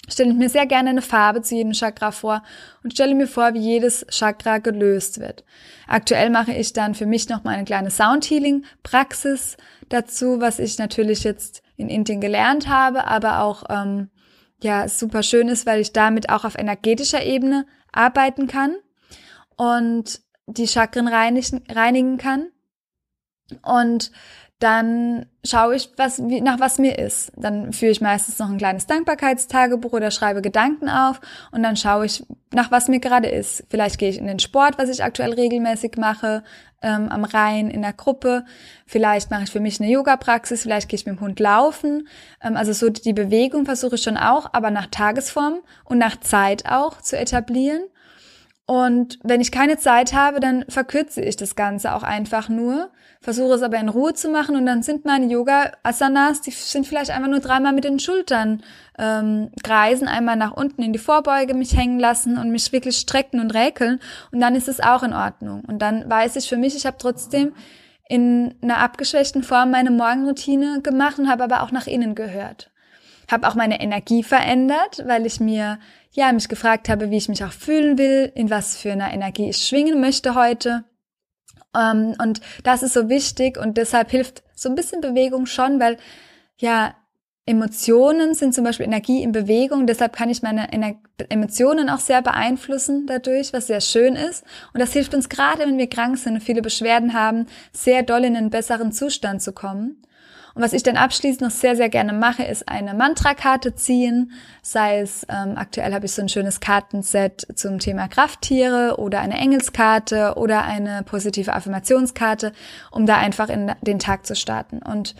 stelle 0.08 0.30
ich 0.30 0.36
mir 0.36 0.48
sehr 0.48 0.66
gerne 0.66 0.90
eine 0.90 1.02
Farbe 1.02 1.42
zu 1.42 1.54
jedem 1.54 1.72
Chakra 1.72 2.10
vor 2.10 2.42
und 2.82 2.92
stelle 2.92 3.14
mir 3.14 3.26
vor, 3.26 3.54
wie 3.54 3.60
jedes 3.60 4.06
Chakra 4.10 4.58
gelöst 4.58 5.20
wird. 5.20 5.44
Aktuell 5.86 6.30
mache 6.30 6.52
ich 6.52 6.72
dann 6.72 6.94
für 6.94 7.06
mich 7.06 7.28
noch 7.28 7.44
mal 7.44 7.54
eine 7.54 7.64
kleine 7.64 7.90
Soundhealing-Praxis 7.90 9.56
dazu, 9.88 10.40
was 10.40 10.58
ich 10.58 10.78
natürlich 10.78 11.24
jetzt 11.24 11.62
in 11.76 11.88
Indien 11.88 12.20
gelernt 12.20 12.68
habe, 12.68 13.06
aber 13.06 13.42
auch 13.42 13.64
ähm, 13.68 14.10
ja 14.64 14.88
super 14.88 15.22
schön 15.22 15.48
ist, 15.48 15.66
weil 15.66 15.80
ich 15.80 15.92
damit 15.92 16.30
auch 16.30 16.44
auf 16.44 16.58
energetischer 16.58 17.22
Ebene 17.24 17.66
arbeiten 17.92 18.46
kann 18.46 18.76
und 19.56 20.20
die 20.46 20.68
Chakren 20.68 21.08
reinigen, 21.08 21.62
reinigen 21.68 22.18
kann. 22.18 22.50
Und 23.62 24.12
dann 24.60 25.24
schaue 25.42 25.74
ich, 25.74 25.88
was, 25.96 26.22
wie, 26.28 26.42
nach 26.42 26.60
was 26.60 26.78
mir 26.78 26.98
ist. 26.98 27.32
Dann 27.34 27.72
führe 27.72 27.92
ich 27.92 28.02
meistens 28.02 28.38
noch 28.38 28.50
ein 28.50 28.58
kleines 28.58 28.86
Dankbarkeitstagebuch 28.86 29.92
oder 29.92 30.10
schreibe 30.10 30.42
Gedanken 30.42 30.90
auf 30.90 31.20
und 31.50 31.62
dann 31.62 31.76
schaue 31.76 32.04
ich, 32.04 32.22
nach 32.52 32.70
was 32.70 32.88
mir 32.88 33.00
gerade 33.00 33.28
ist. 33.28 33.64
Vielleicht 33.70 33.98
gehe 33.98 34.10
ich 34.10 34.18
in 34.18 34.26
den 34.26 34.38
Sport, 34.38 34.76
was 34.76 34.90
ich 34.90 35.02
aktuell 35.02 35.32
regelmäßig 35.32 35.96
mache, 35.96 36.44
ähm, 36.82 37.08
am 37.08 37.24
Rhein 37.24 37.70
in 37.70 37.80
der 37.80 37.94
Gruppe. 37.94 38.44
Vielleicht 38.86 39.30
mache 39.30 39.44
ich 39.44 39.50
für 39.50 39.60
mich 39.60 39.80
eine 39.80 39.90
Yoga-Praxis, 39.90 40.62
vielleicht 40.62 40.90
gehe 40.90 40.98
ich 40.98 41.06
mit 41.06 41.16
dem 41.16 41.20
Hund 41.22 41.40
laufen. 41.40 42.06
Ähm, 42.42 42.56
also 42.56 42.74
so 42.74 42.90
die 42.90 43.14
Bewegung 43.14 43.64
versuche 43.64 43.94
ich 43.94 44.02
schon 44.02 44.18
auch, 44.18 44.50
aber 44.52 44.70
nach 44.70 44.88
Tagesform 44.88 45.60
und 45.84 45.96
nach 45.96 46.20
Zeit 46.20 46.66
auch 46.66 47.00
zu 47.00 47.18
etablieren. 47.18 47.82
Und 48.70 49.18
wenn 49.24 49.40
ich 49.40 49.50
keine 49.50 49.78
Zeit 49.78 50.12
habe, 50.12 50.38
dann 50.38 50.64
verkürze 50.68 51.20
ich 51.22 51.34
das 51.34 51.56
Ganze 51.56 51.92
auch 51.92 52.04
einfach 52.04 52.48
nur, 52.48 52.90
versuche 53.20 53.54
es 53.54 53.62
aber 53.62 53.78
in 53.78 53.88
Ruhe 53.88 54.14
zu 54.14 54.28
machen 54.28 54.54
und 54.54 54.64
dann 54.64 54.84
sind 54.84 55.04
meine 55.04 55.26
Yoga-Asanas, 55.26 56.40
die 56.42 56.52
sind 56.52 56.86
vielleicht 56.86 57.10
einfach 57.10 57.28
nur 57.28 57.40
dreimal 57.40 57.72
mit 57.72 57.82
den 57.82 57.98
Schultern 57.98 58.62
ähm, 58.96 59.50
kreisen, 59.64 60.06
einmal 60.06 60.36
nach 60.36 60.52
unten 60.52 60.84
in 60.84 60.92
die 60.92 61.00
Vorbeuge 61.00 61.54
mich 61.54 61.76
hängen 61.76 61.98
lassen 61.98 62.38
und 62.38 62.52
mich 62.52 62.70
wirklich 62.70 62.98
strecken 62.98 63.40
und 63.40 63.54
räkeln 63.54 63.98
und 64.30 64.38
dann 64.38 64.54
ist 64.54 64.68
es 64.68 64.78
auch 64.78 65.02
in 65.02 65.14
Ordnung. 65.14 65.64
Und 65.66 65.82
dann 65.82 66.08
weiß 66.08 66.36
ich 66.36 66.48
für 66.48 66.56
mich, 66.56 66.76
ich 66.76 66.86
habe 66.86 66.96
trotzdem 66.96 67.52
in 68.08 68.54
einer 68.62 68.78
abgeschwächten 68.78 69.42
Form 69.42 69.72
meine 69.72 69.90
Morgenroutine 69.90 70.80
gemacht 70.80 71.18
und 71.18 71.28
habe 71.28 71.42
aber 71.42 71.64
auch 71.64 71.72
nach 71.72 71.88
innen 71.88 72.14
gehört. 72.14 72.70
Habe 73.28 73.48
auch 73.48 73.56
meine 73.56 73.80
Energie 73.80 74.22
verändert, 74.22 75.02
weil 75.06 75.26
ich 75.26 75.40
mir 75.40 75.80
ja 76.10 76.32
mich 76.32 76.48
gefragt 76.48 76.88
habe, 76.88 77.10
wie 77.10 77.16
ich 77.16 77.28
mich 77.28 77.44
auch 77.44 77.52
fühlen 77.52 77.98
will, 77.98 78.32
in 78.34 78.50
was 78.50 78.76
für 78.76 78.92
einer 78.92 79.12
Energie 79.12 79.48
ich 79.48 79.58
schwingen 79.58 80.00
möchte 80.00 80.34
heute. 80.34 80.84
Ähm, 81.74 82.14
und 82.22 82.40
das 82.64 82.82
ist 82.82 82.94
so 82.94 83.08
wichtig 83.08 83.58
und 83.58 83.76
deshalb 83.76 84.10
hilft 84.10 84.42
so 84.54 84.68
ein 84.68 84.74
bisschen 84.74 85.00
Bewegung 85.00 85.46
schon, 85.46 85.80
weil 85.80 85.96
ja 86.56 86.94
Emotionen 87.46 88.34
sind 88.34 88.54
zum 88.54 88.64
Beispiel 88.64 88.86
Energie 88.86 89.22
in 89.22 89.32
Bewegung, 89.32 89.86
deshalb 89.86 90.14
kann 90.14 90.30
ich 90.30 90.42
meine 90.42 90.72
Ener 90.72 90.94
Emotionen 91.30 91.90
auch 91.90 91.98
sehr 91.98 92.22
beeinflussen 92.22 93.06
dadurch, 93.06 93.52
was 93.52 93.66
sehr 93.66 93.80
schön 93.80 94.14
ist. 94.14 94.44
Und 94.72 94.80
das 94.80 94.92
hilft 94.92 95.14
uns 95.14 95.28
gerade, 95.28 95.62
wenn 95.62 95.76
wir 95.76 95.88
krank 95.88 96.16
sind 96.16 96.34
und 96.34 96.42
viele 96.42 96.62
Beschwerden 96.62 97.12
haben, 97.12 97.46
sehr 97.72 98.02
doll 98.02 98.24
in 98.24 98.36
einen 98.36 98.50
besseren 98.50 98.92
Zustand 98.92 99.42
zu 99.42 99.52
kommen. 99.52 100.02
Und 100.54 100.62
was 100.62 100.72
ich 100.72 100.82
dann 100.82 100.96
abschließend 100.96 101.42
noch 101.42 101.50
sehr, 101.50 101.76
sehr 101.76 101.88
gerne 101.88 102.12
mache, 102.12 102.42
ist 102.42 102.68
eine 102.68 102.94
Mantra-Karte 102.94 103.74
ziehen. 103.74 104.32
Sei 104.62 105.00
es, 105.00 105.26
ähm, 105.28 105.54
aktuell 105.56 105.94
habe 105.94 106.06
ich 106.06 106.12
so 106.12 106.22
ein 106.22 106.28
schönes 106.28 106.60
Kartenset 106.60 107.46
zum 107.54 107.78
Thema 107.78 108.08
Krafttiere 108.08 108.96
oder 108.98 109.20
eine 109.20 109.38
Engelskarte 109.38 110.34
oder 110.36 110.64
eine 110.64 111.02
positive 111.04 111.52
Affirmationskarte, 111.52 112.52
um 112.90 113.06
da 113.06 113.16
einfach 113.16 113.48
in 113.48 113.72
den 113.82 113.98
Tag 113.98 114.26
zu 114.26 114.34
starten. 114.34 114.80
Und 114.82 115.14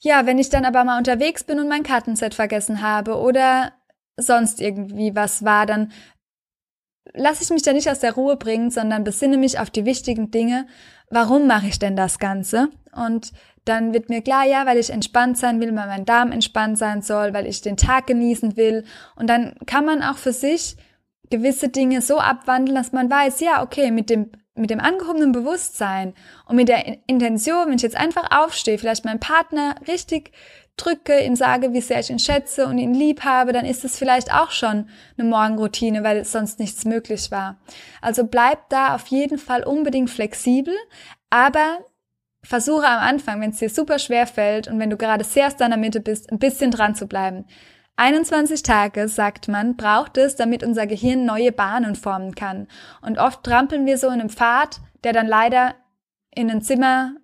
ja, 0.00 0.26
wenn 0.26 0.38
ich 0.38 0.50
dann 0.50 0.64
aber 0.64 0.84
mal 0.84 0.98
unterwegs 0.98 1.44
bin 1.44 1.60
und 1.60 1.68
mein 1.68 1.84
Kartenset 1.84 2.34
vergessen 2.34 2.82
habe 2.82 3.18
oder 3.18 3.72
sonst 4.16 4.60
irgendwie 4.60 5.14
was 5.14 5.44
war, 5.44 5.64
dann 5.64 5.92
lasse 7.14 7.42
ich 7.42 7.50
mich 7.50 7.62
da 7.62 7.72
nicht 7.72 7.88
aus 7.90 8.00
der 8.00 8.14
Ruhe 8.14 8.36
bringen, 8.36 8.70
sondern 8.70 9.04
besinne 9.04 9.36
mich 9.36 9.58
auf 9.58 9.70
die 9.70 9.84
wichtigen 9.84 10.30
Dinge. 10.30 10.66
Warum 11.10 11.46
mache 11.46 11.66
ich 11.66 11.78
denn 11.78 11.96
das 11.96 12.18
Ganze? 12.18 12.68
Und 12.94 13.32
dann 13.64 13.94
wird 13.94 14.08
mir 14.08 14.22
klar, 14.22 14.44
ja, 14.44 14.66
weil 14.66 14.78
ich 14.78 14.90
entspannt 14.90 15.38
sein 15.38 15.60
will, 15.60 15.74
weil 15.74 15.86
mein 15.86 16.04
Darm 16.04 16.32
entspannt 16.32 16.78
sein 16.78 17.02
soll, 17.02 17.32
weil 17.32 17.46
ich 17.46 17.60
den 17.60 17.76
Tag 17.76 18.06
genießen 18.06 18.56
will. 18.56 18.84
Und 19.14 19.28
dann 19.28 19.54
kann 19.66 19.84
man 19.84 20.02
auch 20.02 20.16
für 20.16 20.32
sich 20.32 20.76
gewisse 21.30 21.68
Dinge 21.68 22.02
so 22.02 22.18
abwandeln, 22.18 22.74
dass 22.74 22.92
man 22.92 23.10
weiß, 23.10 23.40
ja, 23.40 23.62
okay, 23.62 23.90
mit 23.90 24.10
dem 24.10 24.30
mit 24.54 24.68
dem 24.68 24.80
angehobenen 24.80 25.32
Bewusstsein 25.32 26.12
und 26.46 26.56
mit 26.56 26.68
der 26.68 26.98
Intention, 27.06 27.68
wenn 27.68 27.76
ich 27.76 27.82
jetzt 27.82 27.96
einfach 27.96 28.38
aufstehe, 28.38 28.76
vielleicht 28.76 29.04
meinen 29.04 29.18
Partner 29.18 29.76
richtig 29.88 30.32
drücke, 30.76 31.20
ihm 31.20 31.36
sage, 31.36 31.72
wie 31.72 31.80
sehr 31.80 32.00
ich 32.00 32.10
ihn 32.10 32.18
schätze 32.18 32.66
und 32.66 32.78
ihn 32.78 32.94
lieb 32.94 33.24
habe, 33.24 33.52
dann 33.52 33.64
ist 33.64 33.84
es 33.84 33.96
vielleicht 33.96 34.32
auch 34.32 34.50
schon 34.50 34.88
eine 35.16 35.28
Morgenroutine, 35.28 36.04
weil 36.04 36.24
sonst 36.24 36.58
nichts 36.58 36.84
möglich 36.84 37.30
war. 37.30 37.56
Also 38.00 38.24
bleib 38.24 38.68
da 38.68 38.94
auf 38.94 39.06
jeden 39.06 39.38
Fall 39.38 39.64
unbedingt 39.64 40.10
flexibel, 40.10 40.74
aber 41.30 41.78
versuche 42.42 42.86
am 42.86 42.98
Anfang, 42.98 43.40
wenn 43.40 43.50
es 43.50 43.58
dir 43.58 43.70
super 43.70 43.98
schwer 43.98 44.26
fällt 44.26 44.68
und 44.68 44.78
wenn 44.78 44.90
du 44.90 44.96
gerade 44.96 45.24
sehr 45.24 45.46
aus 45.46 45.56
deiner 45.56 45.76
Mitte 45.76 46.00
bist, 46.00 46.30
ein 46.30 46.38
bisschen 46.38 46.70
dran 46.70 46.94
zu 46.94 47.06
bleiben. 47.06 47.44
21 47.96 48.62
Tage, 48.62 49.06
sagt 49.08 49.48
man, 49.48 49.76
braucht 49.76 50.16
es, 50.16 50.36
damit 50.36 50.64
unser 50.64 50.86
Gehirn 50.86 51.24
neue 51.24 51.52
Bahnen 51.52 51.94
formen 51.94 52.34
kann. 52.34 52.66
Und 53.02 53.18
oft 53.18 53.44
trampeln 53.44 53.86
wir 53.86 53.98
so 53.98 54.08
in 54.08 54.14
einem 54.14 54.30
Pfad, 54.30 54.80
der 55.04 55.12
dann 55.12 55.26
leider 55.26 55.74
in 56.34 56.50
ein 56.50 56.62
Zimmer 56.62 57.14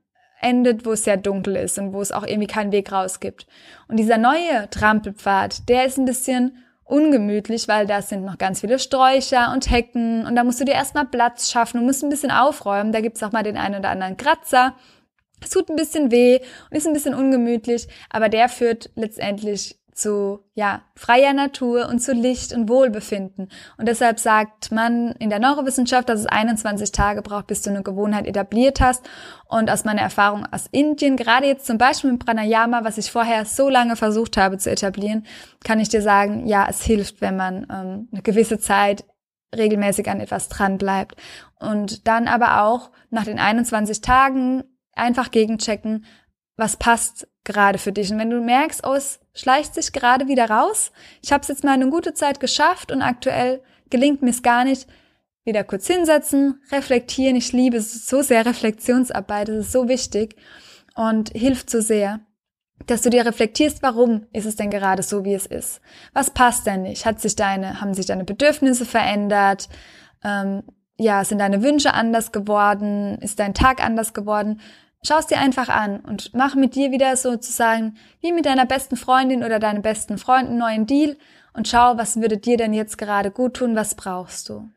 endet, 0.41 0.87
wo 0.87 0.93
es 0.93 1.05
sehr 1.05 1.17
dunkel 1.17 1.57
ist 1.57 1.79
und 1.79 1.93
wo 1.93 2.01
es 2.01 2.13
auch 2.13 2.25
irgendwie 2.25 2.47
keinen 2.47 2.71
Weg 2.71 2.93
raus 2.93 3.19
gibt. 3.19 3.47
Und 3.89 3.97
dieser 3.97 4.19
neue 4.19 4.69
Trampelpfad, 4.71 5.69
der 5.69 5.87
ist 5.87 5.99
ein 5.99 6.05
bisschen 6.05 6.63
ungemütlich, 6.85 7.69
weil 7.69 7.87
da 7.87 8.01
sind 8.01 8.25
noch 8.25 8.39
ganz 8.39 8.61
viele 8.61 8.79
Sträucher 8.79 9.53
und 9.53 9.71
Hecken 9.71 10.27
und 10.27 10.37
da 10.37 10.45
musst 10.45 10.61
du 10.61 10.65
dir 10.65 10.75
erstmal 10.75 11.07
Platz 11.07 11.51
schaffen 11.51 11.81
und 11.81 11.87
musst 11.87 12.03
ein 12.03 12.09
bisschen 12.09 12.31
aufräumen. 12.31 12.93
Da 12.93 13.01
gibt's 13.01 13.23
auch 13.23 13.33
mal 13.33 13.43
den 13.43 13.59
einen 13.59 13.79
oder 13.79 13.91
anderen 13.91 14.17
Kratzer. 14.17 14.75
Es 15.43 15.51
tut 15.51 15.69
ein 15.69 15.77
bisschen 15.77 16.11
weh 16.11 16.41
und 16.71 16.77
ist 16.77 16.87
ein 16.87 16.93
bisschen 16.93 17.15
ungemütlich, 17.15 17.89
aber 18.11 18.29
der 18.29 18.49
führt 18.49 18.91
letztendlich 18.95 19.79
zu 19.99 20.45
ja, 20.55 20.83
freier 20.95 21.33
Natur 21.33 21.89
und 21.89 21.99
zu 21.99 22.13
Licht 22.13 22.53
und 22.53 22.69
Wohlbefinden. 22.69 23.51
Und 23.77 23.89
deshalb 23.89 24.21
sagt 24.21 24.71
man 24.71 25.13
in 25.19 25.29
der 25.29 25.41
Neurowissenschaft, 25.41 26.09
dass 26.09 26.21
es 26.21 26.27
21 26.27 26.93
Tage 26.93 27.21
braucht, 27.21 27.49
bis 27.49 27.63
du 27.63 27.71
eine 27.71 27.83
Gewohnheit 27.83 28.27
etabliert 28.27 28.81
hast. 28.81 29.05
Und 29.49 29.71
aus 29.71 29.85
meiner 29.85 30.03
Erfahrung 30.03 30.47
aus 30.51 30.69
Indien, 30.71 31.17
gerade 31.17 31.47
jetzt 31.47 31.67
zum 31.67 31.79
Beispiel 31.79 32.13
mit 32.13 32.25
Pranayama, 32.25 32.85
was 32.85 32.97
ich 32.97 33.11
vorher 33.11 33.45
so 33.45 33.69
lange 33.69 33.97
versucht 33.97 34.37
habe 34.37 34.59
zu 34.59 34.71
etablieren, 34.71 35.27
kann 35.65 35.81
ich 35.81 35.89
dir 35.89 36.03
sagen, 36.03 36.47
ja, 36.47 36.67
es 36.71 36.83
hilft, 36.83 37.21
wenn 37.21 37.37
man 37.37 37.67
ähm, 37.71 38.09
eine 38.13 38.23
gewisse 38.23 38.59
Zeit 38.61 39.05
regelmäßig 39.57 40.09
an 40.09 40.21
etwas 40.21 40.49
dran 40.49 40.79
bleibt. 40.79 41.17
Und 41.59 42.07
dann 42.07 42.29
aber 42.29 42.63
auch 42.63 42.91
nach 43.11 43.25
den 43.25 43.41
21 43.41 44.01
Tagen 44.01 44.63
einfach 44.99 45.31
gegenchecken, 45.31 46.05
was 46.57 46.77
passt 46.77 47.29
gerade 47.45 47.79
für 47.79 47.93
dich. 47.93 48.11
Und 48.11 48.19
wenn 48.19 48.31
du 48.31 48.41
merkst, 48.41 48.87
oh, 48.87 48.95
es 48.95 49.21
schleicht 49.35 49.75
sich 49.75 49.93
gerade 49.93 50.29
wieder 50.29 50.51
raus, 50.51 50.93
ich 51.23 51.33
habe 51.33 51.43
es 51.43 51.49
jetzt 51.49 51.65
mal 51.65 51.73
eine 51.73 51.89
gute 51.89 52.15
Zeit 52.15 52.41
geschafft 52.41 52.93
und 52.93 53.03
aktuell 53.03 53.63
gelingt 53.91 54.23
mir 54.23 54.31
es 54.31 54.43
gar 54.43 54.65
nicht, 54.65 54.87
wieder 55.45 55.65
kurz 55.65 55.87
hinsetzen, 55.87 56.61
reflektieren. 56.71 57.37
Ich 57.37 57.53
liebe 57.53 57.81
so 57.81 58.23
sehr 58.23 58.45
Reflexionsarbeit, 58.45 59.49
das 59.49 59.67
ist 59.67 59.73
so 59.73 59.89
wichtig 59.89 60.37
und 60.95 61.31
hilft 61.31 61.71
so 61.71 61.81
sehr, 61.81 62.21
dass 62.87 63.03
du 63.03 63.11
dir 63.11 63.25
reflektierst, 63.25 63.83
warum 63.83 64.27
ist 64.33 64.47
es 64.47 64.57
denn 64.57 64.71
gerade 64.71 65.03
so, 65.03 65.25
wie 65.25 65.35
es 65.35 65.47
ist? 65.47 65.81
Was 66.13 66.31
passt 66.31 66.67
denn 66.67 66.83
nicht? 66.83 67.07
Hat 67.07 67.21
sich 67.21 67.35
deine, 67.35 67.81
haben 67.81 67.95
sich 67.95 68.07
deine 68.07 68.25
Bedürfnisse 68.25 68.85
verändert? 68.85 69.69
Ähm, 70.23 70.63
ja, 70.97 71.25
sind 71.25 71.39
deine 71.39 71.63
Wünsche 71.63 71.95
anders 71.95 72.33
geworden? 72.33 73.19
Ist 73.19 73.39
dein 73.39 73.55
Tag 73.55 73.85
anders 73.85 74.15
geworden? 74.15 74.61
Schau 75.05 75.19
es 75.19 75.27
dir 75.27 75.39
einfach 75.39 75.69
an 75.69 76.01
und 76.01 76.35
mach 76.35 76.55
mit 76.55 76.75
dir 76.75 76.91
wieder 76.91 77.17
sozusagen 77.17 77.97
wie 78.21 78.33
mit 78.33 78.47
deiner 78.47 78.67
besten 78.67 78.97
Freundin 78.97 79.45
oder 79.45 79.59
deinem 79.59 79.83
besten 79.83 80.19
Freund 80.19 80.49
einen 80.49 80.59
neuen 80.59 80.87
Deal 80.87 81.17
und 81.53 81.69
schau, 81.69 81.97
was 81.97 82.21
würde 82.21 82.37
dir 82.37 82.57
denn 82.57 82.73
jetzt 82.73 82.99
gerade 82.99 83.31
gut 83.31 83.55
tun, 83.55 83.77
was 83.77 83.95
brauchst 83.95 84.49
du. 84.49 84.69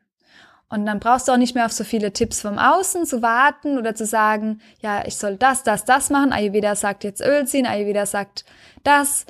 Und 0.68 0.86
dann 0.86 1.00
brauchst 1.00 1.28
du 1.28 1.32
auch 1.32 1.36
nicht 1.36 1.54
mehr 1.54 1.66
auf 1.66 1.72
so 1.72 1.84
viele 1.84 2.12
Tipps 2.12 2.40
vom 2.40 2.58
Außen 2.58 3.04
zu 3.04 3.20
warten 3.20 3.76
oder 3.76 3.94
zu 3.94 4.06
sagen, 4.06 4.62
ja, 4.80 5.04
ich 5.04 5.16
soll 5.16 5.36
das, 5.36 5.64
das, 5.64 5.84
das 5.84 6.08
machen. 6.08 6.32
Ayurveda 6.32 6.76
sagt 6.76 7.04
jetzt 7.04 7.20
Öl 7.20 7.46
ziehen, 7.46 7.66
Ayurveda 7.66 8.06
sagt 8.06 8.46
das, 8.82 9.26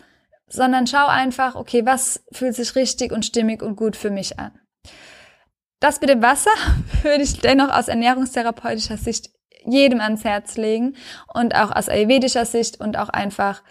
sondern 0.46 0.86
schau 0.86 1.06
einfach, 1.06 1.56
okay, 1.56 1.84
was 1.84 2.22
fühlt 2.30 2.54
sich 2.54 2.76
richtig 2.76 3.10
und 3.10 3.24
stimmig 3.24 3.60
und 3.62 3.74
gut 3.74 3.96
für 3.96 4.10
mich 4.10 4.38
an. 4.38 4.52
das 5.80 6.00
mit 6.00 6.10
dem 6.10 6.22
Wasser 6.22 6.52
würde 7.02 7.24
ich 7.24 7.40
dennoch 7.40 7.70
aus 7.70 7.88
ernährungstherapeutischer 7.88 8.98
Sicht 8.98 9.30
jedem 9.66 10.00
ans 10.00 10.24
Herz 10.24 10.56
legen 10.56 10.94
und 11.32 11.54
auch 11.54 11.74
aus 11.74 11.88
ayurvedischer 11.88 12.44
Sicht 12.44 12.80
und 12.80 12.98
auch 12.98 13.08
einfach, 13.08 13.62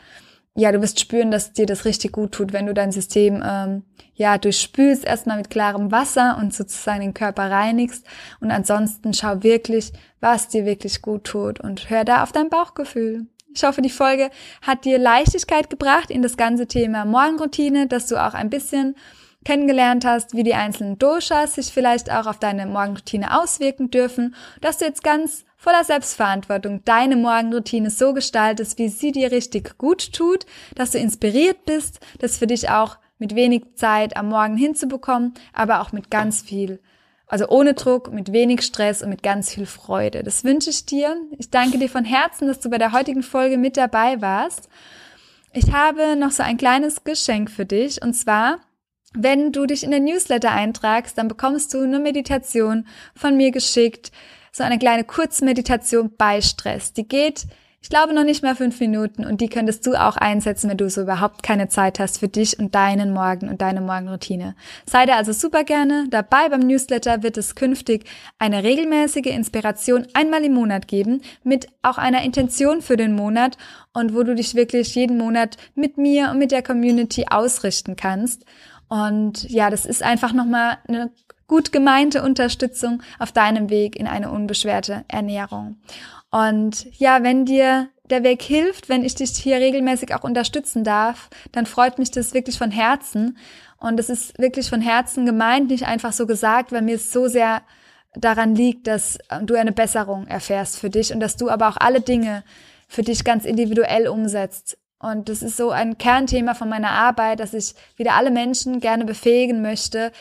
ja, 0.55 0.71
du 0.71 0.81
wirst 0.81 0.99
spüren, 0.99 1.31
dass 1.31 1.53
dir 1.53 1.65
das 1.65 1.85
richtig 1.85 2.11
gut 2.11 2.31
tut, 2.33 2.53
wenn 2.53 2.65
du 2.65 2.73
dein 2.73 2.91
System 2.91 3.43
ähm, 3.45 3.83
ja 4.15 4.37
durchspülst 4.37 5.05
erstmal 5.05 5.37
mit 5.37 5.49
klarem 5.49 5.91
Wasser 5.91 6.37
und 6.39 6.53
sozusagen 6.53 7.01
den 7.01 7.13
Körper 7.13 7.49
reinigst 7.49 8.05
und 8.39 8.51
ansonsten 8.51 9.13
schau 9.13 9.43
wirklich, 9.43 9.91
was 10.19 10.47
dir 10.47 10.65
wirklich 10.65 11.01
gut 11.01 11.23
tut 11.23 11.59
und 11.59 11.89
hör 11.89 12.05
da 12.05 12.23
auf 12.23 12.31
dein 12.31 12.49
Bauchgefühl. 12.49 13.27
Ich 13.53 13.63
hoffe, 13.63 13.81
die 13.81 13.89
Folge 13.89 14.29
hat 14.61 14.85
dir 14.85 14.97
Leichtigkeit 14.97 15.69
gebracht 15.69 16.09
in 16.09 16.21
das 16.21 16.37
ganze 16.37 16.67
Thema 16.67 17.03
Morgenroutine, 17.03 17.87
dass 17.87 18.07
du 18.07 18.15
auch 18.15 18.33
ein 18.33 18.49
bisschen 18.49 18.95
kennengelernt 19.43 20.05
hast, 20.05 20.35
wie 20.35 20.43
die 20.43 20.53
einzelnen 20.53 20.99
Doshas 20.99 21.55
sich 21.55 21.71
vielleicht 21.71 22.11
auch 22.11 22.27
auf 22.27 22.39
deine 22.39 22.65
Morgenroutine 22.67 23.39
auswirken 23.41 23.89
dürfen, 23.89 24.35
dass 24.61 24.77
du 24.77 24.85
jetzt 24.85 25.03
ganz 25.03 25.45
voller 25.57 25.83
Selbstverantwortung 25.83 26.83
deine 26.85 27.15
Morgenroutine 27.15 27.89
so 27.89 28.13
gestaltest, 28.13 28.77
wie 28.77 28.89
sie 28.89 29.11
dir 29.11 29.31
richtig 29.31 29.77
gut 29.77 30.13
tut, 30.13 30.45
dass 30.75 30.91
du 30.91 30.97
inspiriert 30.97 31.65
bist, 31.65 31.99
das 32.19 32.37
für 32.37 32.47
dich 32.47 32.69
auch 32.69 32.97
mit 33.19 33.35
wenig 33.35 33.75
Zeit 33.75 34.17
am 34.17 34.29
Morgen 34.29 34.57
hinzubekommen, 34.57 35.35
aber 35.53 35.81
auch 35.81 35.91
mit 35.91 36.09
ganz 36.09 36.41
viel, 36.41 36.79
also 37.27 37.47
ohne 37.47 37.75
Druck, 37.75 38.11
mit 38.11 38.31
wenig 38.31 38.63
Stress 38.63 39.03
und 39.03 39.09
mit 39.09 39.21
ganz 39.21 39.53
viel 39.53 39.67
Freude. 39.67 40.23
Das 40.23 40.43
wünsche 40.43 40.71
ich 40.71 40.87
dir. 40.87 41.15
Ich 41.37 41.51
danke 41.51 41.77
dir 41.77 41.89
von 41.89 42.05
Herzen, 42.05 42.47
dass 42.47 42.59
du 42.59 42.69
bei 42.69 42.79
der 42.79 42.91
heutigen 42.91 43.21
Folge 43.21 43.57
mit 43.57 43.77
dabei 43.77 44.19
warst. 44.21 44.67
Ich 45.53 45.71
habe 45.71 46.15
noch 46.15 46.31
so 46.31 46.41
ein 46.41 46.57
kleines 46.57 47.03
Geschenk 47.03 47.51
für 47.51 47.65
dich 47.65 48.01
und 48.01 48.13
zwar 48.13 48.59
wenn 49.13 49.51
du 49.51 49.65
dich 49.65 49.83
in 49.83 49.91
den 49.91 50.05
Newsletter 50.05 50.51
eintragst, 50.51 51.17
dann 51.17 51.27
bekommst 51.27 51.73
du 51.73 51.81
eine 51.81 51.99
Meditation 51.99 52.87
von 53.15 53.35
mir 53.35 53.51
geschickt, 53.51 54.11
so 54.51 54.63
eine 54.63 54.79
kleine 54.79 55.03
Kurzmeditation 55.03 56.11
bei 56.17 56.41
Stress. 56.41 56.93
Die 56.93 57.07
geht, 57.07 57.45
ich 57.81 57.89
glaube, 57.89 58.13
noch 58.13 58.23
nicht 58.23 58.43
mal 58.43 58.55
fünf 58.55 58.79
Minuten 58.79 59.25
und 59.25 59.41
die 59.41 59.49
könntest 59.49 59.87
du 59.87 59.95
auch 59.95 60.15
einsetzen, 60.15 60.69
wenn 60.69 60.77
du 60.77 60.89
so 60.89 61.01
überhaupt 61.01 61.41
keine 61.41 61.67
Zeit 61.67 61.99
hast 61.99 62.19
für 62.19 62.27
dich 62.27 62.59
und 62.59 62.75
deinen 62.75 63.11
Morgen 63.11 63.49
und 63.49 63.61
deine 63.61 63.81
Morgenroutine. 63.81 64.55
Sei 64.85 65.05
da 65.05 65.15
also 65.15 65.33
super 65.33 65.63
gerne 65.63 66.05
dabei. 66.09 66.49
Beim 66.49 66.61
Newsletter 66.61 67.23
wird 67.23 67.37
es 67.37 67.55
künftig 67.55 68.05
eine 68.39 68.63
regelmäßige 68.63 69.25
Inspiration 69.25 70.07
einmal 70.13 70.43
im 70.43 70.53
Monat 70.53 70.87
geben 70.87 71.21
mit 71.43 71.67
auch 71.81 71.97
einer 71.97 72.23
Intention 72.23 72.81
für 72.81 72.97
den 72.97 73.15
Monat 73.15 73.57
und 73.93 74.13
wo 74.13 74.23
du 74.23 74.35
dich 74.35 74.55
wirklich 74.55 74.93
jeden 74.95 75.17
Monat 75.17 75.57
mit 75.75 75.97
mir 75.97 76.29
und 76.29 76.37
mit 76.37 76.51
der 76.51 76.63
Community 76.63 77.25
ausrichten 77.29 77.95
kannst. 77.95 78.45
Und 78.91 79.49
ja, 79.49 79.69
das 79.69 79.85
ist 79.85 80.03
einfach 80.03 80.33
nochmal 80.33 80.77
eine 80.85 81.11
gut 81.47 81.71
gemeinte 81.71 82.21
Unterstützung 82.23 83.01
auf 83.19 83.31
deinem 83.31 83.69
Weg 83.69 83.95
in 83.95 84.05
eine 84.05 84.29
unbeschwerte 84.29 85.05
Ernährung. 85.07 85.77
Und 86.29 86.87
ja, 86.99 87.23
wenn 87.23 87.45
dir 87.45 87.87
der 88.09 88.23
Weg 88.23 88.41
hilft, 88.41 88.89
wenn 88.89 89.05
ich 89.05 89.15
dich 89.15 89.29
hier 89.37 89.55
regelmäßig 89.59 90.13
auch 90.13 90.25
unterstützen 90.25 90.83
darf, 90.83 91.29
dann 91.53 91.65
freut 91.65 91.99
mich 91.99 92.11
das 92.11 92.33
wirklich 92.33 92.57
von 92.57 92.69
Herzen. 92.69 93.37
Und 93.77 93.97
es 93.97 94.09
ist 94.09 94.37
wirklich 94.37 94.69
von 94.69 94.81
Herzen 94.81 95.25
gemeint, 95.25 95.69
nicht 95.69 95.87
einfach 95.87 96.11
so 96.11 96.27
gesagt, 96.27 96.73
weil 96.73 96.81
mir 96.81 96.95
es 96.95 97.13
so 97.13 97.29
sehr 97.29 97.61
daran 98.15 98.55
liegt, 98.55 98.87
dass 98.87 99.19
du 99.43 99.55
eine 99.55 99.71
Besserung 99.71 100.27
erfährst 100.27 100.77
für 100.77 100.89
dich 100.89 101.13
und 101.13 101.21
dass 101.21 101.37
du 101.37 101.49
aber 101.49 101.69
auch 101.69 101.77
alle 101.77 102.01
Dinge 102.01 102.43
für 102.89 103.03
dich 103.03 103.23
ganz 103.23 103.45
individuell 103.45 104.09
umsetzt 104.09 104.77
und 105.01 105.29
das 105.29 105.41
ist 105.41 105.57
so 105.57 105.71
ein 105.71 105.97
Kernthema 105.97 106.53
von 106.53 106.69
meiner 106.69 106.91
Arbeit, 106.91 107.39
dass 107.39 107.53
ich 107.53 107.73
wieder 107.95 108.13
alle 108.13 108.31
Menschen 108.31 108.79
gerne 108.79 109.05
befähigen 109.05 109.61
möchte, 109.61 110.11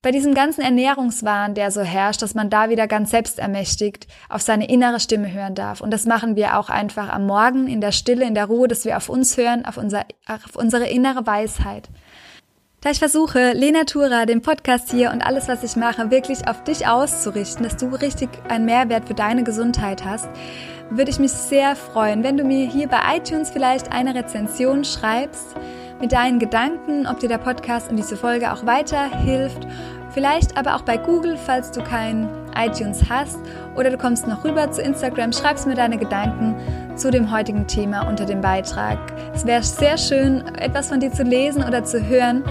bei 0.00 0.12
diesem 0.12 0.32
ganzen 0.32 0.60
Ernährungswahn, 0.60 1.54
der 1.54 1.72
so 1.72 1.82
herrscht, 1.82 2.22
dass 2.22 2.34
man 2.34 2.50
da 2.50 2.70
wieder 2.70 2.86
ganz 2.86 3.10
selbstermächtigt 3.10 4.06
auf 4.28 4.42
seine 4.42 4.68
innere 4.68 5.00
Stimme 5.00 5.32
hören 5.32 5.56
darf. 5.56 5.80
Und 5.80 5.90
das 5.90 6.06
machen 6.06 6.36
wir 6.36 6.56
auch 6.56 6.70
einfach 6.70 7.08
am 7.08 7.26
Morgen 7.26 7.66
in 7.66 7.80
der 7.80 7.90
Stille, 7.90 8.24
in 8.24 8.34
der 8.34 8.46
Ruhe, 8.46 8.68
dass 8.68 8.84
wir 8.84 8.96
auf 8.96 9.08
uns 9.08 9.36
hören, 9.36 9.64
auf, 9.64 9.76
unser, 9.76 10.04
auf 10.28 10.54
unsere 10.54 10.86
innere 10.86 11.26
Weisheit. 11.26 11.88
Da 12.80 12.90
ich 12.90 13.00
versuche, 13.00 13.54
Lena 13.54 13.82
Tura, 13.82 14.24
den 14.24 14.40
Podcast 14.40 14.92
hier 14.92 15.10
und 15.10 15.20
alles, 15.20 15.48
was 15.48 15.64
ich 15.64 15.74
mache, 15.74 16.12
wirklich 16.12 16.46
auf 16.46 16.62
dich 16.62 16.86
auszurichten, 16.86 17.64
dass 17.64 17.76
du 17.76 17.88
richtig 17.88 18.28
einen 18.48 18.66
Mehrwert 18.66 19.08
für 19.08 19.14
deine 19.14 19.42
Gesundheit 19.42 20.04
hast, 20.04 20.28
würde 20.88 21.10
ich 21.10 21.18
mich 21.18 21.32
sehr 21.32 21.74
freuen, 21.74 22.22
wenn 22.22 22.36
du 22.36 22.44
mir 22.44 22.68
hier 22.68 22.86
bei 22.86 23.00
iTunes 23.16 23.50
vielleicht 23.50 23.90
eine 23.90 24.14
Rezension 24.14 24.84
schreibst 24.84 25.56
mit 26.00 26.12
deinen 26.12 26.38
Gedanken, 26.38 27.08
ob 27.08 27.18
dir 27.18 27.28
der 27.28 27.38
Podcast 27.38 27.90
und 27.90 27.96
diese 27.96 28.16
Folge 28.16 28.52
auch 28.52 28.64
weiterhilft. 28.64 29.66
Vielleicht 30.10 30.56
aber 30.56 30.76
auch 30.76 30.82
bei 30.82 30.98
Google, 30.98 31.36
falls 31.36 31.72
du 31.72 31.82
kein 31.82 32.28
iTunes 32.56 33.10
hast. 33.10 33.38
Oder 33.76 33.90
du 33.90 33.98
kommst 33.98 34.28
noch 34.28 34.44
rüber 34.44 34.70
zu 34.70 34.82
Instagram, 34.82 35.32
schreibst 35.32 35.66
mir 35.66 35.74
deine 35.74 35.98
Gedanken 35.98 36.54
zu 36.98 37.10
dem 37.10 37.30
heutigen 37.32 37.66
Thema 37.66 38.08
unter 38.08 38.26
dem 38.26 38.40
Beitrag. 38.40 38.98
Es 39.34 39.46
wäre 39.46 39.62
sehr 39.62 39.96
schön, 39.96 40.42
etwas 40.56 40.88
von 40.88 41.00
dir 41.00 41.12
zu 41.12 41.22
lesen 41.22 41.62
oder 41.62 41.84
zu 41.84 42.04
hören. 42.04 42.42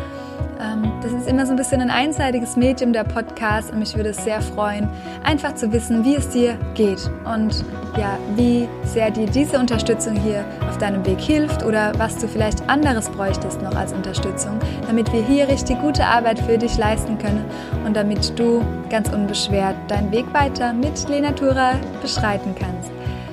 Ähm, 0.60 0.91
das 1.03 1.12
ist 1.12 1.27
immer 1.27 1.45
so 1.45 1.51
ein 1.51 1.57
bisschen 1.57 1.81
ein 1.81 1.89
einseitiges 1.89 2.55
Medium 2.55 2.93
der 2.93 3.03
Podcast 3.03 3.71
und 3.71 3.79
mich 3.79 3.95
würde 3.95 4.10
es 4.10 4.23
sehr 4.23 4.41
freuen, 4.41 4.89
einfach 5.23 5.53
zu 5.55 5.71
wissen, 5.71 6.03
wie 6.03 6.15
es 6.15 6.29
dir 6.29 6.57
geht 6.73 7.10
und 7.25 7.63
ja, 7.97 8.17
wie 8.36 8.67
sehr 8.83 9.12
dir 9.12 9.27
diese 9.27 9.60
Unterstützung 9.60 10.15
hier 10.15 10.45
auf 10.67 10.77
deinem 10.77 11.05
Weg 11.05 11.19
hilft 11.19 11.63
oder 11.63 11.91
was 11.97 12.17
du 12.17 12.27
vielleicht 12.27 12.67
anderes 12.69 13.10
bräuchtest 13.10 13.62
noch 13.62 13.75
als 13.75 13.93
Unterstützung, 13.93 14.60
damit 14.88 15.12
wir 15.12 15.23
hier 15.23 15.47
richtig 15.47 15.79
gute 15.81 16.05
Arbeit 16.05 16.39
für 16.39 16.57
dich 16.57 16.77
leisten 16.77 17.17
können 17.17 17.43
und 17.86 17.95
damit 17.95 18.38
du 18.39 18.63
ganz 18.89 19.10
unbeschwert 19.10 19.75
deinen 19.89 20.12
Weg 20.12 20.25
weiter 20.33 20.73
mit 20.73 21.07
Lenatura 21.10 21.73
beschreiten 22.01 22.55
kannst. 22.57 22.77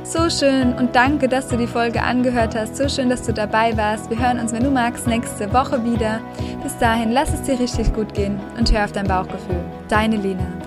So 0.04 0.28
schön 0.28 0.74
und 0.74 0.94
danke, 0.94 1.28
dass 1.28 1.48
du 1.48 1.56
die 1.56 1.66
Folge 1.66 2.02
angehört 2.02 2.54
hast. 2.54 2.76
So 2.76 2.90
schön, 2.90 3.08
dass 3.08 3.22
du 3.22 3.32
dabei 3.32 3.74
warst. 3.74 4.10
Wir 4.10 4.18
hören 4.18 4.38
uns, 4.38 4.52
wenn 4.52 4.62
du 4.62 4.70
magst, 4.70 5.06
nächste 5.06 5.50
Woche 5.50 5.82
wieder. 5.82 6.20
Bis 6.62 6.76
dahin, 6.76 7.10
lass 7.10 7.32
es 7.32 7.42
dir 7.42 7.58
richtig 7.58 7.92
gut 7.94 8.12
gehen 8.12 8.38
und 8.58 8.70
hör 8.70 8.84
auf 8.84 8.92
dein 8.92 9.08
Bauchgefühl. 9.08 9.64
Deine 9.88 10.16
Lena. 10.16 10.63